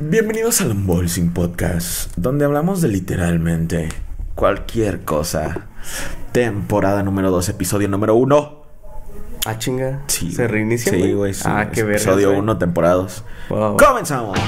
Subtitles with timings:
[0.00, 3.88] Bienvenidos al Unboxing Podcast, donde hablamos de literalmente
[4.34, 5.66] cualquier cosa.
[6.32, 8.62] Temporada número 2, episodio número 1.
[9.46, 10.02] Ah, chinga.
[10.06, 10.30] Sí.
[10.32, 10.92] ¿Se reinicia?
[10.92, 11.34] Sí, güey.
[11.34, 11.96] sí, Ah, qué verga.
[11.96, 13.24] Episodio 1, temporada 2.
[13.50, 13.76] Wow.
[13.76, 14.38] ¡Comenzamos!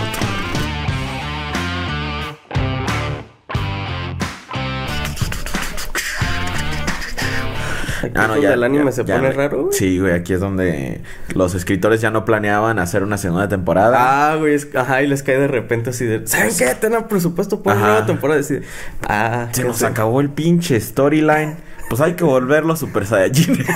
[8.03, 9.73] Aquí es donde el anime se pone raro, güey.
[9.73, 11.01] Sí, güey, aquí es donde
[11.35, 14.33] los escritores ya no planeaban hacer una segunda temporada.
[14.33, 16.75] Ah, güey, es- ajá, y les cae de repente así de, ¿saben qué?
[16.81, 18.41] Tienen presupuesto para una nueva temporada.
[18.41, 18.63] Así de,
[19.09, 19.87] ah, Se ya nos sé.
[19.87, 21.57] acabó el pinche storyline.
[21.89, 23.65] Pues hay que volverlo Super Saiyajin.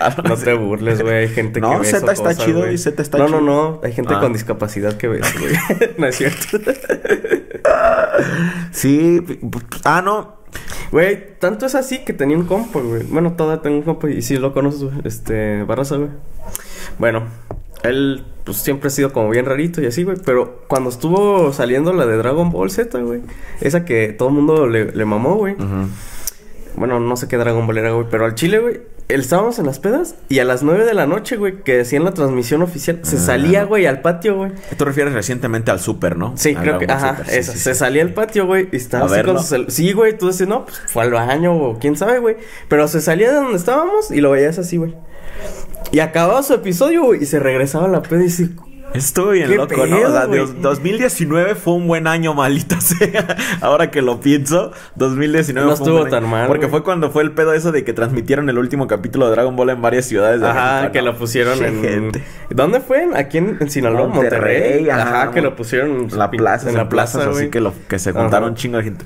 [0.00, 1.14] Ah, No te burles, güey.
[1.14, 3.40] Hay gente No, que ve Z está cosa, chido y Z está no, chido.
[3.40, 4.20] No, no, Hay gente Ah.
[4.20, 5.90] con discapacidad que ve güey.
[5.98, 6.58] no es cierto.
[8.72, 9.22] sí.
[9.84, 10.35] Ah, no.
[10.92, 13.02] Güey, tanto es así que tenía un compa, güey.
[13.04, 14.94] Bueno, todavía tengo un compa y sí lo conoces, güey.
[15.04, 16.10] Este, Barraza, güey.
[16.98, 17.24] Bueno,
[17.82, 20.16] él, pues siempre ha sido como bien rarito y así, güey.
[20.24, 23.22] Pero cuando estuvo saliendo la de Dragon Ball Z, güey.
[23.60, 25.56] Esa que todo el mundo le, le mamó, güey.
[26.76, 28.06] Bueno, no sé qué Dragon Ball era, güey.
[28.10, 28.80] Pero al chile, güey.
[29.08, 32.10] Estábamos en las pedas y a las 9 de la noche, güey, que decían la
[32.12, 33.20] transmisión oficial, se Ah.
[33.20, 34.50] salía, güey, al patio, güey.
[34.76, 36.32] Tú refieres recientemente al Super, ¿no?
[36.36, 37.52] Sí, creo que, ajá, Super, sí, esa.
[37.52, 37.78] sí, se sí.
[37.78, 39.34] salía al patio, güey, y estaba ¿A así verlo?
[39.34, 42.18] con su cel- Sí, güey, tú dices, no, pues fue al baño o quién sabe,
[42.18, 42.36] güey.
[42.68, 44.94] Pero se salía de donde estábamos y lo veías así, güey.
[45.92, 48.48] Y acababa su episodio, güey, y se regresaba a la peda y dice,
[48.96, 49.96] Estuvo bien ¿Qué loco, ¿no?
[49.96, 50.38] pedo, O sea, güey?
[50.40, 53.36] Dios, 2019 fue un buen año, maldita sea.
[53.60, 56.22] Ahora que lo pienso, 2019 No fue un estuvo buen año.
[56.22, 56.70] tan mal, Porque güey.
[56.70, 59.70] fue cuando fue el pedo eso de que transmitieron el último capítulo de Dragon Ball
[59.70, 61.04] en varias ciudades de Ajá, México, que ¿no?
[61.06, 61.82] lo pusieron Che, en...
[61.82, 62.24] gente.
[62.50, 63.08] ¿Dónde fue?
[63.14, 64.82] Aquí en, en Sinaloa, Monterrey.
[64.82, 67.72] Monterrey, ajá, ajá, que lo pusieron en La plaza, en la plaza, así que, lo,
[67.88, 69.04] que se un chingo de gente.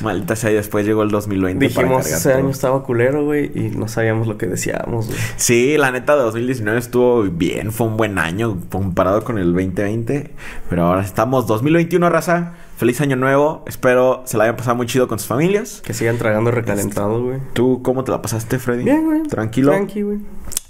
[0.00, 2.38] Maldita sea, y después llegó el 2020 para Dijimos, ese todo.
[2.38, 5.18] año estaba culero, güey, y no sabíamos lo que decíamos, güey.
[5.36, 10.30] Sí, la neta, 2019 estuvo bien, fue un buen año comparado con el 2020.
[10.70, 12.54] Pero ahora estamos 2021, raza.
[12.76, 13.64] Feliz año nuevo.
[13.66, 15.80] Espero se la hayan pasado muy chido con sus familias.
[15.84, 17.38] Que sigan tragando recalentado, güey.
[17.52, 18.84] ¿Tú cómo te la pasaste, Freddy?
[18.84, 19.22] Bien, güey.
[19.22, 19.72] ¿Tranquilo?
[19.72, 20.18] Tranqui, güey.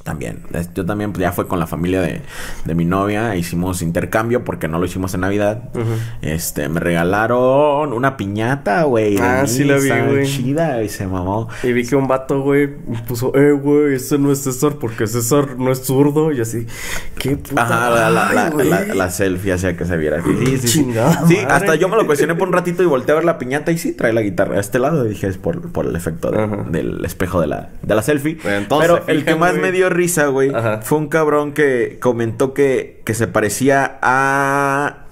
[0.04, 0.42] También.
[0.74, 2.20] Yo también, pues ya fue con la familia de,
[2.66, 3.34] de mi novia.
[3.36, 5.70] Hicimos intercambio porque no lo hicimos en Navidad.
[6.20, 9.16] Este, me regalaron una piñata, güey.
[9.18, 10.26] Ah, mí, sí la vi, güey.
[10.26, 11.48] chida y se mamó.
[11.62, 12.68] Y vi que un vato, güey,
[13.08, 16.32] puso, eh, güey, ese no es César porque César no es zurdo.
[16.32, 16.66] Y así,
[17.18, 17.62] qué puta.
[17.62, 20.22] Ajá, la, la, la, madre, la- la selfie hacía que se viera.
[20.22, 20.78] Sí, sí, sí.
[20.80, 23.38] Chingada Sí, hasta yo me lo cuestioné por un ratito y volteé a ver la
[23.38, 25.06] piñata y sí, trae la guitarra a este lado.
[25.06, 28.36] Y dije, es por, por el efecto de- del espejo de la, de la selfie.
[28.44, 29.62] Entonces Pero el que más güey.
[29.62, 35.04] me dio risa, güey, fue un cabrón que comentó que, que se parecía a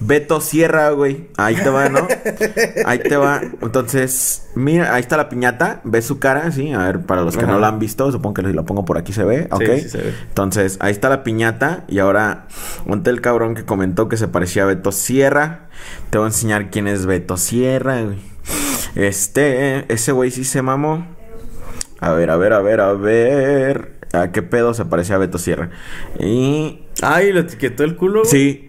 [0.00, 1.28] Beto Sierra, güey.
[1.36, 2.08] Ahí te va, ¿no?
[2.86, 3.42] Ahí te va.
[3.60, 5.80] Entonces, mira, ahí está la piñata.
[5.84, 6.72] Ves su cara, sí.
[6.72, 7.52] A ver, para los que Ajá.
[7.52, 9.62] no la han visto, supongo que si lo pongo por aquí se ve, ¿ok?
[9.76, 10.14] sí se ve.
[10.28, 11.84] Entonces, ahí está la piñata.
[11.86, 12.46] Y ahora,
[12.86, 15.68] ponte el cabrón que comentó que se parecía a Beto Sierra.
[16.08, 18.18] Te voy a enseñar quién es Beto Sierra, güey.
[18.94, 21.06] Este, ese güey sí se mamó.
[22.00, 23.99] A ver, a ver, a ver, a ver.
[24.12, 25.70] ¿A qué pedo se parecía a Beto Sierra?
[26.18, 26.82] Y.
[27.02, 28.20] Ay, le etiquetó el culo.
[28.20, 28.30] güey.
[28.30, 28.66] Sí.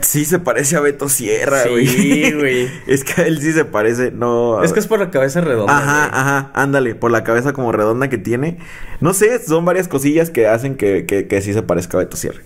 [0.00, 2.32] Sí se parece a Beto Sierra, Sí, güey.
[2.32, 2.68] güey.
[2.86, 4.62] es que a él sí se parece, no.
[4.62, 5.76] Es que es por la cabeza redonda.
[5.76, 6.20] Ajá, güey.
[6.20, 8.58] ajá, ándale, por la cabeza como redonda que tiene.
[9.00, 12.16] No sé, son varias cosillas que hacen que, que, que sí se parezca a Beto
[12.16, 12.40] Sierra.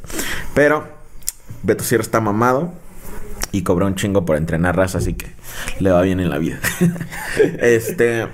[0.54, 0.84] Pero
[1.62, 2.72] Beto Sierra está mamado
[3.52, 5.26] y cobra un chingo por entrenar raza, así que
[5.80, 6.58] le va bien en la vida.
[7.60, 8.26] este,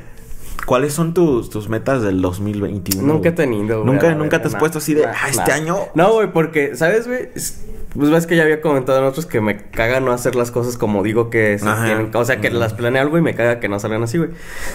[0.67, 3.07] ¿cuáles son tus, tus metas del 2021?
[3.07, 3.93] Nunca he tenido, güey.
[3.93, 5.55] Nunca, nunca te has nah, puesto así de, nah, ah, este nah.
[5.55, 5.77] año.
[5.95, 7.29] No, güey, porque, ¿sabes, güey?
[7.35, 7.61] Es-
[7.97, 10.77] Pues ves que ya había comentado en otros que me caga no hacer las cosas
[10.77, 12.11] como digo que se tienen.
[12.13, 14.31] O sea, que las planeo algo y me caga que no salgan así, güey.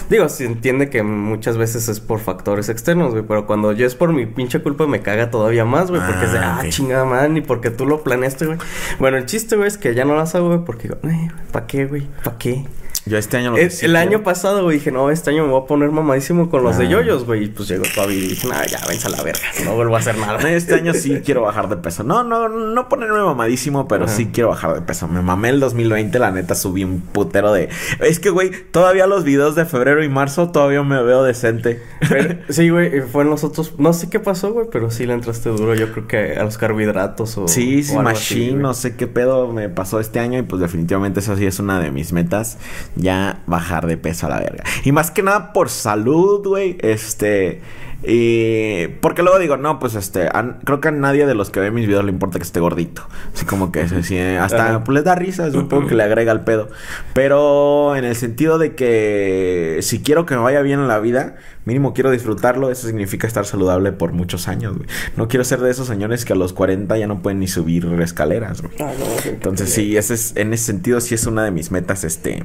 [0.08, 3.22] Digo, se entiende que muchas veces es por factores externos, güey.
[3.28, 6.00] Pero cuando yo es por mi pinche culpa me caga todavía más, güey.
[6.00, 8.56] Porque es de, Ah, ah, chingada madre, ni porque tú lo planeaste, güey.
[8.98, 11.66] Bueno, el chiste, güey, es que ya no las hago, güey, porque digo, "Ay, ¿para
[11.66, 12.06] qué, güey?
[12.24, 12.64] ¿Para qué?
[13.06, 15.50] Yo este año lo que El, el año pasado, güey, dije, no, este año me
[15.52, 16.90] voy a poner mamadísimo con los de Ah.
[16.90, 17.44] yoyos, güey.
[17.44, 19.40] Y pues llegó Toby y dije, no, ya, vence a la verga.
[19.64, 20.38] No vuelvo a hacer nada.
[20.50, 22.02] Este año sí quiero bajar de peso.
[22.04, 24.14] No, no, no ponerme mamadísimo, pero Ajá.
[24.14, 25.08] sí quiero bajar de peso.
[25.08, 27.68] Me mamé el 2020, la neta subí un putero de.
[28.00, 31.82] Es que, güey, todavía los videos de febrero y marzo todavía me veo decente.
[32.08, 33.78] Pero, sí, güey, fue en los otros.
[33.78, 35.74] No sé qué pasó, güey, pero sí le entraste duro.
[35.74, 37.48] Yo creo que a los carbohidratos o.
[37.48, 40.42] Sí, sí, o algo así, Machine, no sé qué pedo me pasó este año y
[40.42, 42.58] pues definitivamente esa sí es una de mis metas,
[42.96, 44.64] ya bajar de peso a la verga.
[44.84, 47.60] Y más que nada por salud, güey, este,
[48.02, 51.60] Y porque luego digo, no, pues este, a- creo que a nadie de los que
[51.60, 53.02] ve mis videos le importa que esté gordito.
[53.34, 56.02] Así como que se siente- hasta pues, les da risa, es un poco que le
[56.02, 56.68] agrega al pedo.
[57.14, 61.36] Pero en el sentido de que si quiero que me vaya bien en la vida,
[61.66, 64.88] mínimo quiero disfrutarlo, eso significa estar saludable por muchos años, güey.
[65.16, 67.84] No quiero ser de esos señores que a los 40 ya no pueden ni subir
[68.00, 68.72] escaleras, güey.
[68.80, 68.92] Ah.
[69.26, 72.44] Entonces sí, ese es, en ese sentido sí es una de mis metas este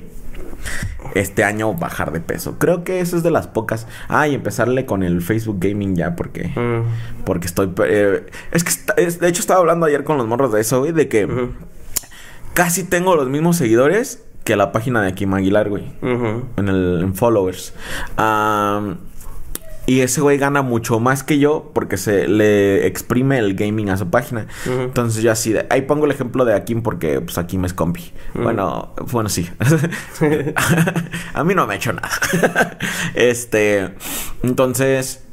[1.13, 2.57] este año bajar de peso.
[2.59, 3.87] Creo que eso es de las pocas.
[4.07, 7.23] Ah, y empezarle con el Facebook Gaming ya porque Mm.
[7.25, 10.51] porque estoy eh, es que está- es- de hecho estaba hablando ayer con los morros
[10.51, 11.27] de eso, güey, de que
[12.53, 17.15] casi tengo los mismos seguidores que la página de Kim Aguilar, güey, en el en
[17.15, 17.73] followers.
[18.17, 18.97] Am,
[19.87, 23.97] y ese güey gana mucho más que yo porque se le exprime el gaming a
[23.97, 24.47] su página.
[24.65, 28.11] Entonces yo así de, ahí pongo el ejemplo de Akim porque pues Akim es compi.
[28.33, 29.49] Bueno, bueno sí.
[31.33, 32.09] a mí no me ha hecho nada.
[33.15, 33.91] este,
[34.43, 35.23] entonces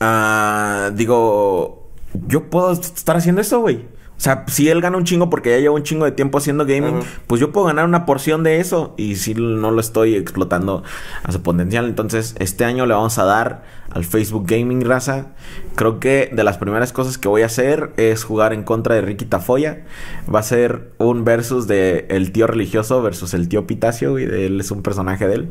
[0.00, 1.90] ah, digo,
[2.26, 3.86] yo puedo estar haciendo eso, güey.
[4.22, 6.64] O sea, si él gana un chingo porque ya lleva un chingo de tiempo haciendo
[6.64, 8.94] gaming, pues yo puedo ganar una porción de eso.
[8.96, 10.84] Y si no lo estoy explotando
[11.24, 11.86] a su potencial.
[11.86, 15.32] Entonces, este año le vamos a dar al Facebook Gaming Raza.
[15.74, 19.00] Creo que de las primeras cosas que voy a hacer es jugar en contra de
[19.00, 19.86] Ricky Tafoya.
[20.32, 24.20] Va a ser un versus de el tío religioso versus el tío Pitacio.
[24.20, 25.48] Y él es un personaje de él.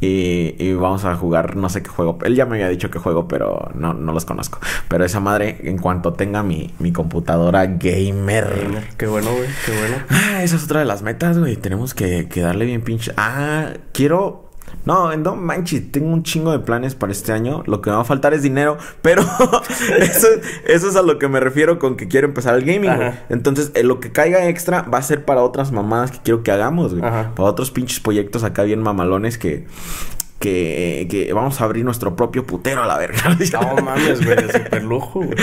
[0.00, 2.18] Y, y vamos a jugar, no sé qué juego.
[2.24, 4.58] Él ya me había dicho qué juego, pero no, no los conozco.
[4.88, 8.82] Pero esa madre, en cuanto tenga mi, mi computadora gamer.
[8.98, 9.48] Qué bueno, güey.
[9.64, 9.96] Qué bueno.
[10.10, 11.56] Ah, esa es otra de las metas, güey.
[11.56, 13.12] Tenemos que, que darle bien pinche.
[13.16, 14.45] Ah, quiero.
[14.86, 17.64] No, no manches, tengo un chingo de planes para este año.
[17.66, 19.22] Lo que me va a faltar es dinero, pero
[19.98, 20.28] eso,
[20.64, 23.10] eso es a lo que me refiero con que quiero empezar el gaming, güey.
[23.28, 26.52] Entonces, eh, lo que caiga extra va a ser para otras mamadas que quiero que
[26.52, 27.02] hagamos, güey.
[27.02, 29.66] Para otros pinches proyectos acá bien mamalones que,
[30.38, 33.36] que, que vamos a abrir nuestro propio putero a la verga.
[33.60, 34.36] No mames, güey.
[34.36, 35.34] De super lujo, güey.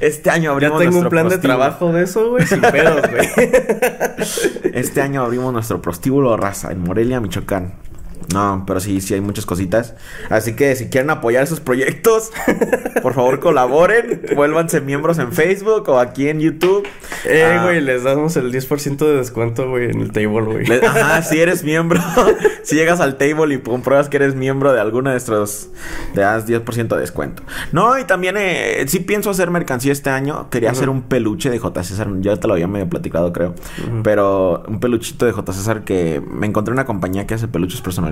[0.00, 2.46] Este año Ya abrimos tengo un nuestro plan de trabajo de eso, güey.
[2.46, 3.26] Sin pedos, güey.
[4.74, 7.72] Este año abrimos nuestro prostíbulo raza en Morelia, Michoacán.
[8.32, 9.94] No, pero sí, sí hay muchas cositas.
[10.30, 12.30] Así que si quieren apoyar esos proyectos,
[13.02, 14.22] por favor colaboren.
[14.34, 16.86] Vuélvanse miembros en Facebook o aquí en YouTube.
[17.24, 20.66] Eh, Ah, güey, les damos el 10% de descuento, güey, en el table, güey.
[20.84, 22.00] Ajá, si eres miembro,
[22.62, 25.68] si llegas al table y compruebas que eres miembro de alguno de nuestros,
[26.14, 27.42] te das 10% de descuento.
[27.72, 30.48] No, y también eh, sí pienso hacer mercancía este año.
[30.50, 31.82] Quería hacer un peluche de J.
[31.82, 33.54] César, ya te lo había medio platicado, creo.
[34.02, 35.52] Pero un peluchito de J.
[35.52, 38.11] César que me encontré una compañía que hace peluches personalizados.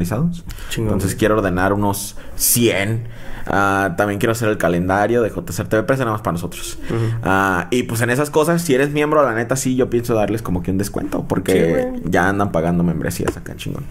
[0.70, 3.08] Chingón, Entonces quiero ordenar unos 100.
[3.46, 6.78] Ah, también quiero hacer el calendario de JCR TV, pero nada más para nosotros.
[7.22, 10.42] Ah, y pues en esas cosas, si eres miembro, la neta sí, yo pienso darles
[10.42, 13.84] como que un descuento, porque Sí, ya andan pagando membresías acá, chingón.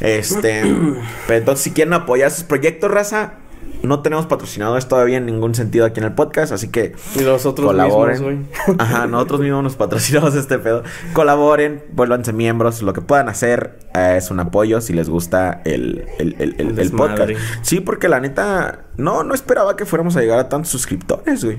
[0.00, 0.62] Este,
[1.26, 3.34] pero entonces si quieren apoyar sus proyectos, raza,
[3.86, 7.46] no tenemos patrocinadores todavía en ningún sentido aquí en el podcast, así que Y los
[7.46, 8.22] otros colaboren.
[8.22, 8.76] mismos, güey.
[8.78, 10.82] Ajá, nosotros mismos nos patrocinamos este pedo.
[11.12, 16.06] Colaboren, vuélvanse miembros, lo que puedan hacer eh, es un apoyo si les gusta el,
[16.18, 16.34] el,
[16.78, 17.32] el, podcast.
[17.62, 21.58] Sí, porque la neta, no, no esperaba que fuéramos a llegar a tantos suscriptores, güey.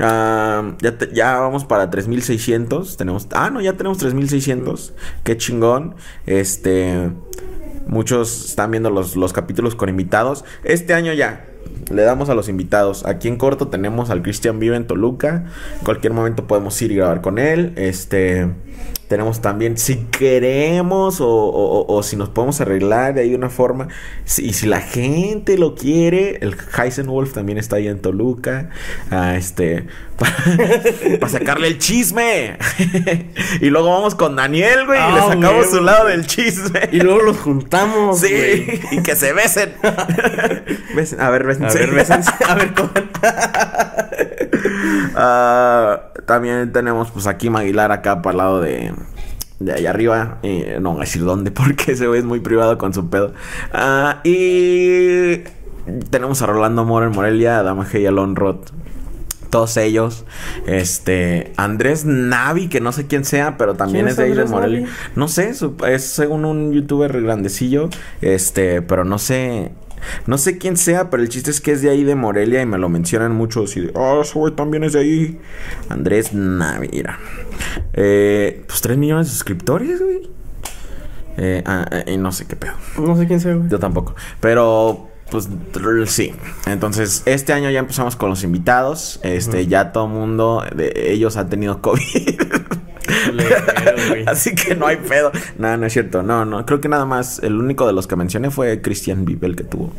[0.00, 2.96] Ah, ya, te- ya vamos para 3600.
[2.96, 3.26] Tenemos.
[3.32, 4.92] Ah, no, ya tenemos 3600.
[5.24, 5.94] Qué chingón.
[6.26, 7.10] Este.
[7.86, 10.44] Muchos están viendo los, los capítulos con invitados.
[10.64, 11.55] Este año ya.
[11.90, 13.04] Le damos a los invitados.
[13.06, 15.44] Aquí en corto tenemos al Cristian Vive en Toluca.
[15.78, 17.72] En cualquier momento podemos ir y grabar con él.
[17.76, 18.48] Este.
[19.08, 23.86] Tenemos también, si queremos o, o- o- si nos podemos arreglar de ahí una forma,
[24.24, 28.70] si- y si la gente lo quiere, el Heisenwolf también está ahí en Toluca,
[29.12, 29.86] ah, este,
[31.20, 32.58] para sacarle el chisme.
[33.60, 36.80] y luego vamos con Daniel, güey, y le Ah, sacamos su lado del chisme.
[36.90, 39.72] Y luego los juntamos, Sí, y que se besen.
[40.96, 41.86] Besen- A ver, A bésense.
[41.86, 42.32] ver, bésense.
[42.48, 42.72] A ver.
[45.18, 48.92] Ah, también tenemos pues aquí Maguilar acá para el lado de,
[49.58, 50.38] de allá arriba.
[50.42, 53.32] Y no voy a decir dónde porque ese güey es muy privado con su pedo.
[53.72, 55.38] Ah, y
[56.10, 58.70] tenemos a Rolando Mora en Morelia, a Dama G y Alon Roth.
[59.50, 60.24] Todos ellos.
[60.66, 61.52] Este.
[61.56, 64.88] Andrés Navi, que no sé quién sea, pero también ¿Quién es de ahí de Morelia.
[65.14, 67.88] No sé, su- es según un youtuber grandecillo.
[68.20, 69.72] Este, pero no sé.
[70.26, 72.66] No sé quién sea, pero el chiste es que es de ahí de Morelia y
[72.66, 73.64] me lo mencionan mucho.
[73.64, 75.40] Así de, oh, ese güey también es de ahí.
[75.88, 77.18] Andrés Navira.
[77.92, 80.30] Eh, pues 3 millones de suscriptores, güey.
[81.38, 82.72] Eh, ah, eh, y no sé qué pedo.
[82.98, 83.68] No sé quién sea, güey.
[83.68, 84.14] Yo tampoco.
[84.40, 85.48] Pero, pues
[86.06, 86.34] sí.
[86.66, 89.20] Entonces, este año ya empezamos con los invitados.
[89.22, 92.40] Este, ya todo mundo de ellos ha tenido COVID.
[94.26, 95.32] Así que no hay pedo.
[95.58, 96.22] No, no es cierto.
[96.22, 96.64] No, no.
[96.66, 99.92] Creo que nada más el único de los que mencioné fue Christian Bibel que tuvo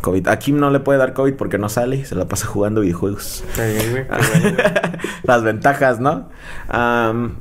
[0.00, 0.28] COVID.
[0.28, 2.04] A Kim no le puede dar COVID porque no sale.
[2.04, 3.44] Se la pasa jugando videojuegos.
[5.24, 6.30] Las ventajas, ¿no?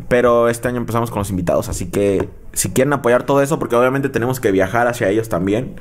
[0.08, 1.70] pero este año empezamos con los invitados.
[1.70, 5.80] Así que si quieren apoyar todo eso, porque obviamente tenemos que viajar hacia ellos también,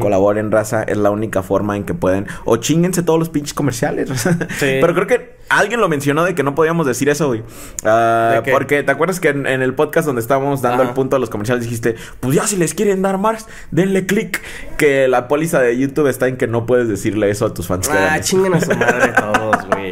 [0.00, 2.26] colaboren, raza, es la única forma en que pueden.
[2.44, 4.10] O chinguense todos los pinches comerciales.
[4.60, 7.42] Pero creo que alguien lo mencionó de que no podíamos decir eso, güey.
[7.84, 11.30] Ah, porque te acuerdas que en, el podcast donde estábamos dando el punto a los
[11.30, 14.40] comerciales dijiste, pues ya si les quieren dar más, denle click.
[14.76, 17.88] Que la póliza de YouTube está en que no puedes decirle eso a tus fans.
[17.90, 19.83] Ah, chinguen a su madre todos, güey.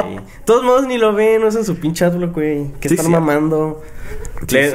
[0.44, 2.72] Todos modos ni lo ven, no usan su pinche adblock, güey.
[2.80, 3.82] Que están mamando.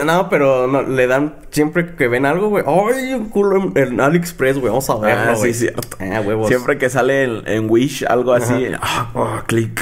[0.06, 2.64] No, pero no, le dan siempre que ven algo, güey.
[2.66, 4.70] ¡Ay, un culo en, AliExpress, güey!
[4.70, 5.98] Vamos a verlo, ah, sí, cierto.
[6.00, 6.48] Ah, huevos.
[6.48, 9.82] Siempre que sale en, Wish algo así, ah, oh, clic.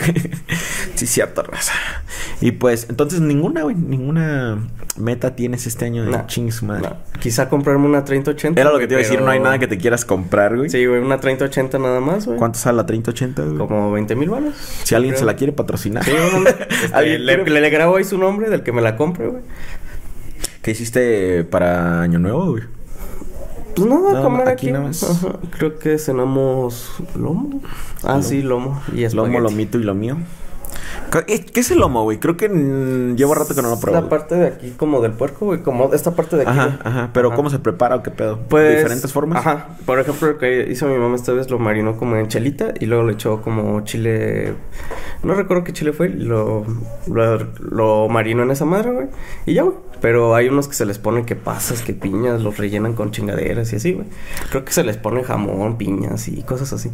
[0.96, 1.74] sí, cierto, raza.
[2.42, 4.58] Y pues, entonces ninguna, güey, ninguna
[4.98, 6.90] meta tienes este año de nah, ching madre.
[7.20, 8.60] Quizá comprarme una 3080.
[8.60, 10.70] Era lo que te iba a decir, no hay nada que te quieras comprar, güey.
[10.70, 12.38] Sí, güey, una 3080 nada más, güey.
[12.38, 13.58] ¿Cuánto sale la 3080, güey?
[13.58, 14.56] Como 20 mil balas.
[14.84, 16.04] Si alguien se la quiere patrocinar.
[16.04, 16.12] Sí,
[16.84, 19.44] este, le, le, grabo ahí su nombre del que me la compre, güey.
[20.62, 22.64] ¿Qué hiciste para Año Nuevo, güey?
[23.76, 24.72] Pues nada, comer aquí.
[24.72, 25.26] Nada más.
[25.58, 27.62] Creo que cenamos lomo.
[28.04, 28.82] Ah, sí, lomo.
[28.96, 30.18] Y es Lomo, lomito y lo mío.
[31.26, 32.20] ¿Qué es el lomo, güey?
[32.20, 32.48] Creo que
[33.16, 34.02] llevo rato que no lo pruebo.
[34.02, 35.62] La parte de aquí como del puerco, güey.
[35.62, 36.52] Como esta parte de aquí.
[36.52, 37.10] Ajá, ajá.
[37.14, 38.40] Pero ¿cómo se prepara o qué pedo?
[38.50, 38.78] Pues...
[38.78, 39.40] ¿Diferentes formas?
[39.40, 39.78] Ajá.
[39.86, 42.86] Por ejemplo, lo que hizo mi mamá esta vez lo marinó como en chelita y
[42.86, 44.54] luego le echó como chile...
[45.24, 46.10] No recuerdo qué chile fue.
[46.10, 46.66] Lo,
[47.08, 49.08] lo, lo marinó en esa madre, güey.
[49.46, 49.76] Y ya, güey.
[50.02, 53.72] Pero hay unos que se les pone que pasas, que piñas, los rellenan con chingaderas
[53.74, 54.06] y así, güey.
[54.50, 56.92] Creo que se les pone jamón, piñas y cosas así.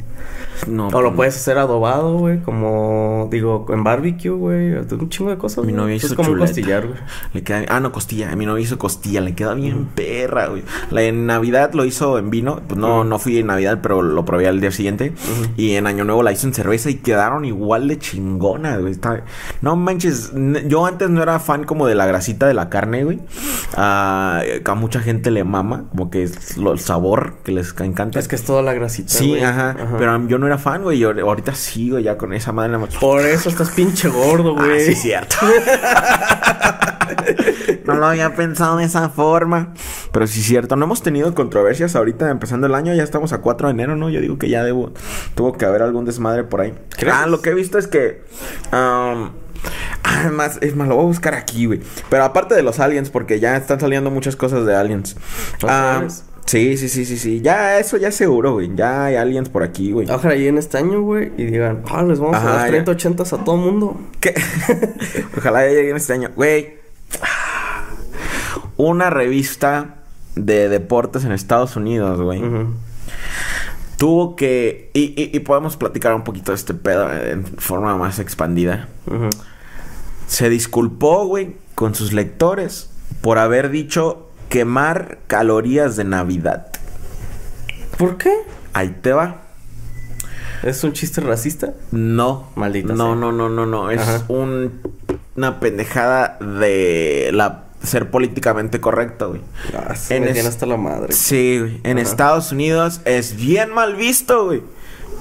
[0.68, 0.88] No.
[0.88, 2.40] O lo pues puedes hacer adobado, güey.
[2.40, 4.74] Como, digo, en barbecue, güey.
[4.74, 5.66] Un chingo de cosas.
[5.66, 7.00] Mi novio hizo es como costillar, güey.
[7.34, 7.66] Le queda...
[7.70, 8.36] Ah, no, costilla.
[8.36, 9.22] Mi novio hizo costilla.
[9.22, 10.64] Le queda bien perra, güey.
[10.90, 12.62] La en Navidad lo hizo en vino.
[12.68, 15.14] Pues no, no fui en Navidad, pero lo probé al día siguiente.
[15.58, 18.96] Y en Año Nuevo la hizo en cerveza y quedaron igual de chingona, güey.
[19.62, 20.32] No manches.
[20.68, 23.20] Yo antes no era fan como de la grasita de la carne, güey.
[23.76, 25.86] Ah, a mucha gente le mama.
[25.90, 28.20] Como que es el sabor que les encanta.
[28.20, 31.00] Es que es toda la grasita, Sí, ajá, Pero yo no era fan, güey.
[31.00, 32.72] Y ahorita sigo ya con esa madre.
[33.00, 34.86] Por eso estás pinche gordo, ah, güey.
[34.86, 35.36] sí, cierto.
[37.86, 39.74] no lo había pensado de esa forma.
[40.12, 40.76] Pero sí, cierto.
[40.76, 42.94] No hemos tenido controversias ahorita empezando el año.
[42.94, 44.10] Ya estamos a 4 de enero, ¿no?
[44.10, 44.92] Yo digo que ya debo.
[45.36, 46.74] Tuvo que haber algún desmadre por ahí.
[47.12, 48.24] Ah, lo que he visto es que.
[50.04, 51.82] Además, es más, lo voy a buscar aquí, güey.
[52.10, 55.16] Pero aparte de los aliens, porque ya están saliendo muchas cosas de aliens.
[56.52, 57.40] Sí, sí, sí, sí, sí.
[57.40, 58.76] Ya, eso ya seguro, güey.
[58.76, 60.12] Ya hay aliens por aquí, güey.
[60.12, 63.24] Ojalá ahí en este año, güey, y digan, ah, les vamos a dar 30 80
[63.24, 63.98] a todo mundo.
[64.20, 64.34] ¿Qué?
[65.38, 66.30] Ojalá llegue en este año.
[66.36, 66.74] Güey.
[68.76, 70.00] Una revista
[70.36, 72.44] de deportes en Estados Unidos, güey.
[73.96, 74.90] Tuvo que.
[74.94, 78.90] Y, podemos platicar un poquito de este pedo en forma más expandida.
[80.28, 82.90] Se disculpó, güey, con sus lectores
[83.22, 86.68] por haber dicho quemar calorías de Navidad.
[87.98, 88.34] ¿Por qué?
[88.74, 89.44] Ahí te va.
[90.62, 91.74] ¿Es un chiste racista?
[91.92, 92.52] No.
[92.56, 92.94] Maldita.
[92.94, 93.90] No, no, no, no, no.
[93.90, 99.42] Es una pendejada de la ser políticamente correcto, güey.
[99.74, 101.14] Ah, en hasta la madre.
[101.14, 101.82] Sí, güey.
[101.84, 104.64] En Estados Unidos es bien mal visto, güey.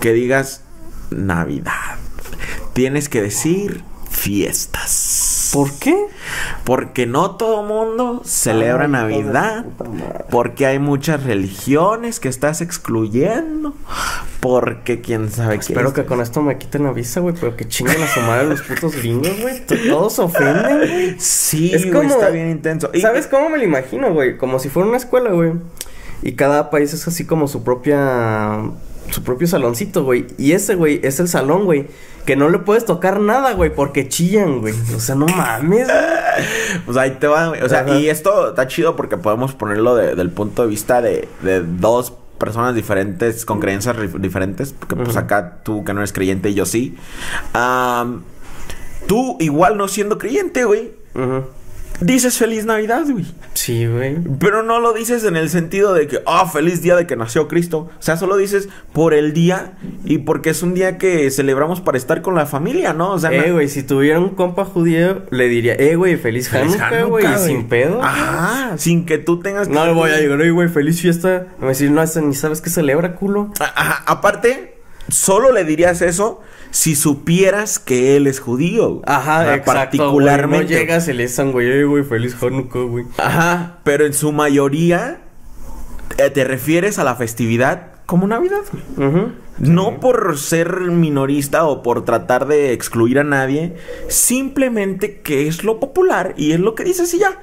[0.01, 0.63] Que digas
[1.11, 1.99] Navidad.
[2.73, 5.40] Tienes que decir fiestas.
[5.53, 5.97] ¿Por qué?
[6.65, 9.65] Porque no todo mundo celebra Navidad.
[10.31, 13.75] Porque hay muchas religiones que estás excluyendo.
[14.41, 15.73] Porque quién sabe qué.
[15.73, 17.35] Espero que con esto me quiten la visa, güey.
[17.39, 19.61] Pero que chinguen a su madre los putos gringos, güey.
[19.89, 21.17] Todos se ofenden, güey.
[21.19, 22.91] Sí, es como, está bien intenso.
[23.01, 24.37] ¿Sabes cómo me lo imagino, güey?
[24.37, 25.53] Como si fuera una escuela, güey.
[26.23, 28.61] Y cada país es así como su propia
[29.11, 30.27] su propio saloncito, güey.
[30.39, 31.89] Y ese, güey, es el salón, güey.
[32.31, 34.73] Que no le puedes tocar nada, güey, porque chillan, güey.
[34.95, 35.99] O sea, no mames, güey.
[36.87, 37.61] Pues ahí te va, güey.
[37.61, 41.61] O sea, y esto está chido porque podemos ponerlo del punto de vista de, de
[41.61, 44.73] dos personas diferentes, con creencias diferentes.
[44.73, 46.97] Porque pues acá tú que no eres creyente y yo sí.
[49.09, 50.93] tú igual no siendo creyente, güey.
[51.17, 51.43] Ajá
[52.01, 53.27] dices feliz Navidad, güey.
[53.55, 54.17] Sí, güey.
[54.39, 57.49] Pero no lo dices en el sentido de que, ah, feliz día de que nació
[57.49, 57.91] Cristo.
[57.99, 59.73] O sea, solo dices por el día
[60.05, 63.13] y porque es un día que celebramos para estar con la familia, ¿no?
[63.13, 67.05] O sea, eh, güey, si tuviera un compa judío, le diría, eh, güey, feliz Hanukkah,
[67.05, 68.03] güey, sin pedo.
[68.03, 69.75] Ajá, sin que tú tengas que.
[69.75, 71.47] No le voy a llegar, güey, feliz fiesta.
[71.59, 73.53] Me va a decir, no, ni sabes qué celebra, culo.
[73.61, 74.70] Ajá, aparte
[75.11, 76.41] solo le dirías eso
[76.71, 79.03] si supieras que él es judío.
[79.07, 80.67] Ajá, exacto, particularmente.
[80.67, 80.75] Güey.
[80.75, 83.05] No llegas y le dicen, güey, "Eh, güey, feliz Hanukkah, güey.
[83.19, 85.21] Ajá, pero en su mayoría
[86.19, 88.61] eh, te refieres a la festividad como Navidad.
[88.97, 89.09] güey.
[89.09, 89.33] Ujú.
[89.59, 93.77] No por ser minorista o por tratar de excluir a nadie,
[94.09, 97.39] simplemente que es lo popular y es lo que dices y ya,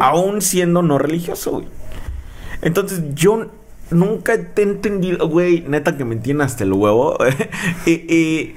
[0.00, 1.66] aún siendo no religioso, güey.
[2.62, 3.46] Entonces yo
[3.90, 7.16] nunca te he entendido, güey, neta que me entiende hasta el huevo.
[7.86, 8.54] y, y-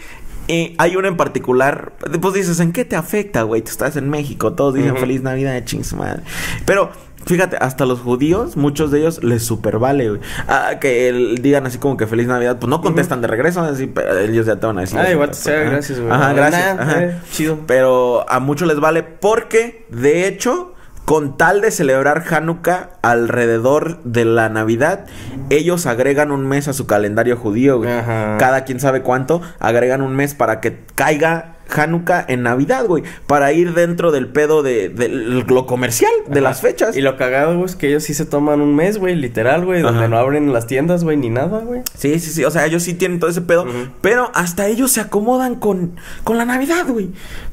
[0.47, 3.61] y hay una en particular, pues dices, ¿en qué te afecta, güey?
[3.61, 6.23] Tú estás en México, todos dicen feliz Navidad, ching su madre.
[6.65, 6.89] Pero
[7.27, 10.21] fíjate, hasta los judíos, muchos de ellos les super vale, güey.
[10.47, 13.85] Ah, que el- digan así como que feliz Navidad, pues no contestan de regreso, así,
[13.85, 14.97] pero ellos ya te van a decir.
[14.97, 16.11] Ah, así, igual te pues, sea, gracias, güey.
[16.11, 16.75] Ajá, gracias.
[16.77, 17.03] Nah, ajá.
[17.03, 17.59] eh, chido.
[17.67, 20.73] Pero a muchos les vale porque, de hecho,
[21.05, 25.05] con tal de celebrar Hanukkah alrededor de la Navidad,
[25.49, 27.89] ellos agregan un mes a su calendario judío, güey.
[28.37, 33.03] Cada quien sabe cuánto, agregan un mes para que caiga Hanukkah en Navidad, güey.
[33.27, 36.95] Para ir dentro del pedo de, de lo comercial, de las fechas.
[36.97, 39.81] Y lo cagado, güey, es que ellos sí se toman un mes, güey, literal, güey,
[39.81, 41.81] donde no abren las tiendas, güey, ni nada, güey.
[41.97, 42.43] Sí, sí, sí.
[42.45, 43.65] O sea, ellos sí tienen todo ese pedo.
[44.01, 47.09] Pero hasta ellos se acomodan con, con la Navidad, güey.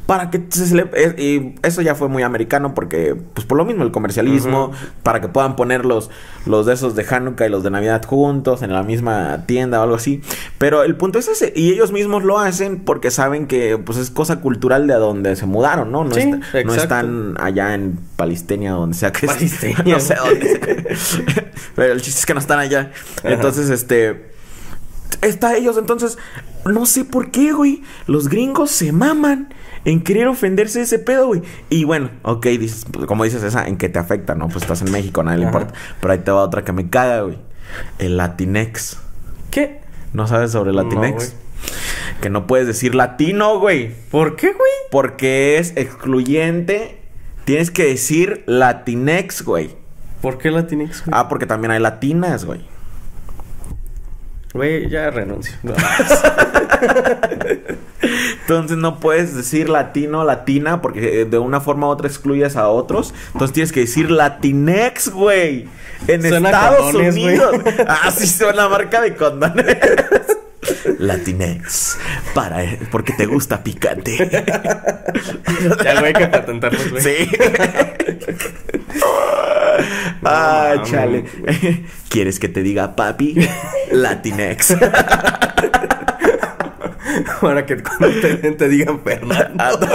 [0.06, 3.64] Para que se cele- eh, Y eso ya fue muy americano porque, pues por lo
[3.64, 4.70] mismo, el comercialismo.
[5.02, 6.10] Para que puedan poner los,
[6.46, 9.82] los de esos de Hanukkah y los de Navidad juntos en la misma tienda o
[9.82, 10.20] algo así.
[10.58, 11.52] Pero el punto es ese.
[11.56, 15.36] Y ellos mismos lo hacen porque saben que, pues es cosa cultural de a donde
[15.36, 16.04] se mudaron, ¿no?
[16.04, 19.82] No, Sí, está- no están allá en Palistenia, donde sea que Palistenia.
[19.84, 20.96] no sé dónde.
[21.74, 22.90] Pero el chiste es que no están allá.
[23.18, 23.30] Ajá.
[23.32, 24.30] Entonces, este.
[25.22, 26.18] Está ellos, entonces.
[26.64, 27.82] No sé por qué, güey.
[28.06, 31.42] Los gringos se maman en querer ofenderse de ese pedo, güey.
[31.70, 34.34] Y bueno, ok, dices, pues, como dices esa, ¿en qué te afecta?
[34.34, 35.58] No, pues estás en México, nadie le Ajá.
[35.58, 35.74] importa.
[36.00, 37.38] Pero ahí te va otra que me caga, güey.
[37.98, 38.98] El Latinex.
[39.50, 39.80] ¿Qué?
[40.12, 41.34] ¿No sabes sobre el Latinex?
[42.20, 43.92] Que no puedes decir latino, güey.
[44.10, 44.72] ¿Por qué, güey?
[44.90, 46.98] Porque es excluyente.
[47.44, 49.70] Tienes que decir Latinex, güey.
[50.20, 51.16] ¿Por qué Latinx, güey?
[51.16, 52.60] Ah, porque también hay latinas, güey.
[54.52, 55.54] Güey, ya renuncio.
[55.62, 55.74] No.
[58.40, 62.68] Entonces no puedes decir latino, latina, porque eh, de una forma u otra excluyes a
[62.68, 63.12] otros.
[63.32, 65.68] Entonces tienes que decir latinex, güey.
[66.08, 67.14] En Suena Estados condones.
[67.14, 67.54] Unidos.
[67.86, 69.76] Ah, sí, suena marca de condones.
[70.98, 71.98] Latinex.
[72.34, 74.16] Para, porque te gusta picante.
[75.84, 77.02] ya, güey, que patentarlos, güey.
[77.02, 77.28] Sí.
[80.24, 81.24] ah, chale.
[82.08, 83.36] ¿Quieres que te diga papi?
[83.90, 84.76] Latinex.
[87.40, 89.88] Para que cuando te, te digan Fernando.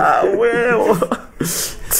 [0.00, 0.98] ah, huevo.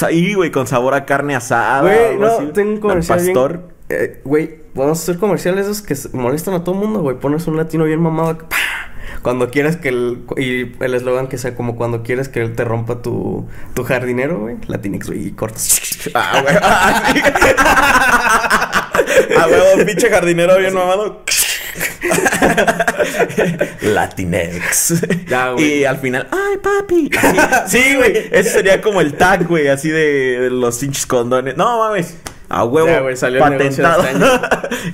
[0.01, 1.81] Ahí, güey, con sabor a carne asada.
[1.81, 2.45] Güey, no, así.
[2.53, 3.76] tengo un Al comercial bien- pastor.
[3.89, 7.17] Eh, Güey, vamos a hacer comerciales esos que molestan a todo el mundo, güey.
[7.19, 8.37] Pones un latino bien mamado.
[9.21, 10.25] Cuando quieres que el...
[10.37, 14.39] Y el eslogan que sea como cuando quieres que él te rompa tu, tu jardinero,
[14.39, 14.57] güey.
[14.67, 15.27] Latinx, güey.
[15.27, 15.79] Y cortas.
[16.13, 16.55] Ah, güey.
[19.37, 21.23] Ah, huevo, pinche jardinero bien mamado.
[23.81, 24.93] Latinex.
[25.27, 25.53] Ya.
[25.57, 27.09] Y al final, ay, papi.
[27.17, 28.29] Así- sí, güey.
[28.31, 31.55] Ese sería como el tag, güey, así de, de los pinches condones.
[31.57, 32.15] No mames.
[32.49, 34.03] A huevo, Ya, salió negocio patentado.
[34.03, 34.41] este año.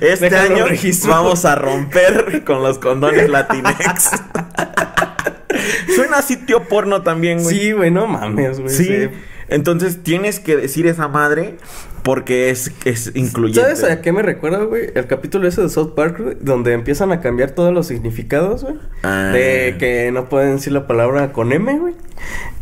[0.00, 1.10] Este Déjalo año registro.
[1.12, 4.10] vamos a romper con los condones Latinex.
[5.94, 7.56] Suena a sitio porno también, güey.
[7.58, 8.74] Sí, güey, no mames, güey.
[8.74, 9.08] Sí.
[9.48, 11.58] Entonces tienes que decir esa madre
[12.04, 13.62] porque es, es incluyente.
[13.62, 14.90] ¿Sabes a qué me recuerda, güey?
[14.94, 18.76] El capítulo ese de South Park, güey, donde empiezan a cambiar todos los significados, güey.
[19.02, 19.30] Ah.
[19.32, 21.94] De que no pueden decir la palabra con M, güey.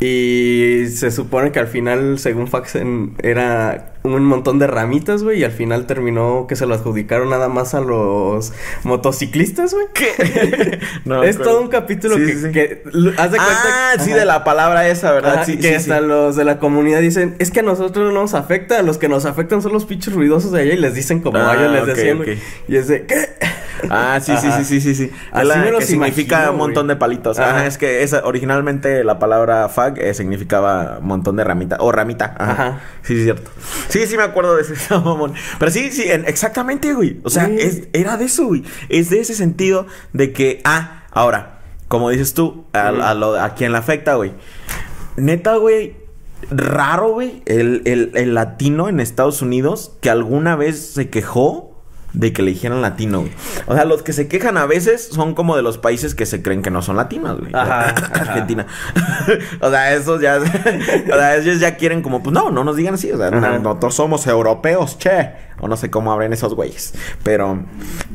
[0.00, 5.40] Y se supone que al final, según Faxen, era un montón de ramitas, güey.
[5.40, 8.52] Y al final terminó que se lo adjudicaron nada más a los
[8.82, 9.86] motociclistas, güey.
[9.94, 10.80] ¿Qué?
[11.04, 12.82] No, es todo un capítulo Sí, que, sí, que
[13.16, 14.20] haz de cuenta Ah, sí, Ajá.
[14.20, 15.34] de la palabra esa, ¿verdad?
[15.34, 18.34] Ajá, sí, que hasta los de la comunidad dicen, es que a nosotros no nos
[18.34, 21.20] afecta, a los que nos afectan son los pinches ruidosos de allá y les dicen
[21.20, 22.24] como Ah, ellos les ok, decían, ok.
[22.24, 22.38] güey.
[22.68, 23.28] Y es de, ¿qué?
[23.90, 25.10] Ah, sí, sí, sí, sí, sí, sí.
[25.32, 26.94] Así Es la me que significa imagino, un montón güey.
[26.94, 27.38] de palitos.
[27.40, 27.50] Ajá.
[27.56, 31.78] Ajá, es que esa, originalmente la palabra fag eh, significaba montón de ramita.
[31.80, 32.36] O ramita.
[32.38, 32.52] Ajá.
[32.52, 32.80] Ajá.
[33.02, 33.50] Sí, sí, cierto.
[33.88, 35.34] Sí, sí me acuerdo de ese mamón.
[35.58, 37.18] Pero sí, sí, en- exactamente, güey.
[37.24, 38.62] O sea, es- era de eso, güey.
[38.88, 43.54] Es de ese sentido de que, ah, ahora, como dices tú, a, a lo- a
[43.54, 44.32] quien le afecta, güey.
[45.16, 45.96] Neta, güey.
[46.50, 51.70] Raro, güey, el, el, el latino en Estados Unidos que alguna vez se quejó
[52.12, 53.32] de que le dijeran latino, güey.
[53.66, 56.42] O sea, los que se quejan a veces son como de los países que se
[56.42, 57.52] creen que no son latinos, güey.
[57.54, 58.66] Ajá, Argentina.
[59.62, 60.36] o sea, esos ya...
[60.42, 63.10] o sea, ellos ya quieren como, pues no, no nos digan así.
[63.10, 65.30] O sea, nosotros somos europeos, che.
[65.60, 66.92] O no sé cómo abren esos güeyes.
[67.22, 67.64] Pero,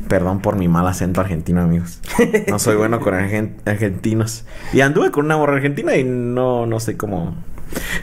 [0.06, 2.00] perdón por mi mal acento argentino, amigos.
[2.46, 4.44] No soy bueno con argen- argentinos.
[4.72, 7.34] Y anduve con una morra argentina y no, no sé cómo...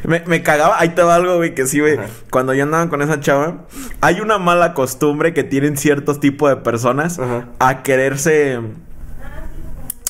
[0.03, 1.95] Me, me cagaba, ahí te va algo, güey, que sí, güey.
[1.97, 2.07] Ajá.
[2.29, 3.65] Cuando yo andaba con esa chava,
[4.01, 7.47] hay una mala costumbre que tienen ciertos tipos de personas Ajá.
[7.59, 8.59] a quererse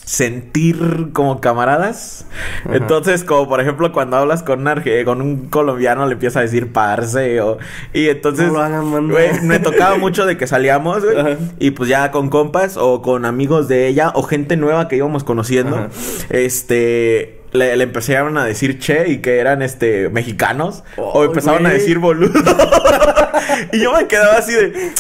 [0.04, 2.28] sentir como camaradas.
[2.66, 2.76] Ajá.
[2.76, 6.42] Entonces, como por ejemplo, cuando hablas con un, arge- con un colombiano, le empieza a
[6.44, 7.58] decir parce o...
[7.92, 9.08] Y entonces, No hagan,
[9.48, 11.38] me tocaba mucho de que salíamos, güey.
[11.58, 15.24] Y pues ya con compas o con amigos de ella o gente nueva que íbamos
[15.24, 15.76] conociendo.
[15.76, 15.90] Ajá.
[16.30, 17.42] Este...
[17.56, 22.00] Le, le empezaron a decir che y que eran este mexicanos o empezaron a decir
[22.00, 22.40] boludo.
[23.72, 24.92] y yo me quedaba así de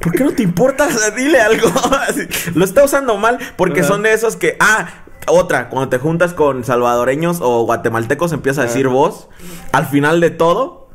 [0.00, 0.86] ¿Por qué no te importa?
[0.86, 1.70] O sea, dile algo.
[2.54, 4.88] Lo está usando mal porque son de esos que ah,
[5.26, 9.28] otra, cuando te juntas con salvadoreños o guatemaltecos empiezas a decir vos
[9.72, 10.87] al final de todo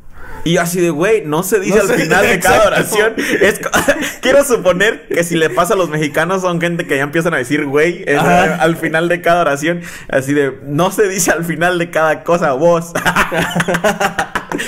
[0.46, 2.68] y así de, güey, no se dice No al se- final de cada exacto.
[2.68, 3.14] oración.
[3.42, 3.62] Es
[4.22, 7.38] quiero suponer que si le pasa a los mexicanos son gente que ya empiezan a
[7.38, 9.82] decir, güey, al final de cada oración.
[10.10, 12.92] Así de, no se dice al final de cada cosa vos.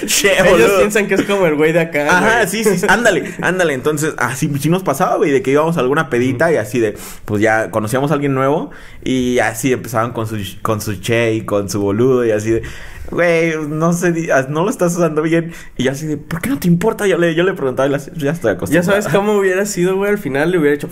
[0.08, 2.18] Che, Ellos piensan que es como el güey de acá.
[2.18, 3.74] Ajá, sí, sí, ándale, ándale.
[3.74, 6.98] Entonces, así sí nos pasaba, güey, de que íbamos a alguna pedita y así de,
[7.26, 8.72] pues ya conocíamos a alguien nuevo
[9.04, 12.64] y así empezaban con su, con su che y con su boludo y así de,
[13.12, 15.52] güey, no sé, ah, no lo estás usando bien.
[15.78, 17.08] Y yo así de, ¿por qué no te importa?
[17.08, 18.84] Yo le, yo le preguntaba y ya estoy Ya acostumbrado.
[18.84, 20.12] sabes cómo hubiera sido, güey.
[20.12, 20.90] Al final le hubiera hecho.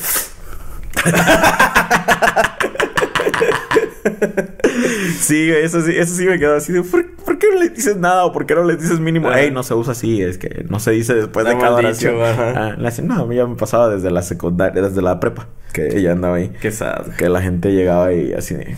[5.19, 7.69] Sí, güey, eso sí, eso sí me quedó así de, ¿por, por qué no le
[7.69, 8.25] dices nada?
[8.25, 9.29] ¿O por qué no le dices mínimo?
[9.29, 9.41] Ajá.
[9.41, 12.15] Ey, no se usa así, es que no se dice después de cada oración.
[12.15, 12.25] dicho.
[12.25, 15.47] Ah, le hacen, no, a mí ya me pasaba desde la secundaria, desde la prepa,
[15.71, 16.51] que ella andaba ahí.
[16.61, 17.07] Qué sad.
[17.17, 18.75] que la gente llegaba y así de...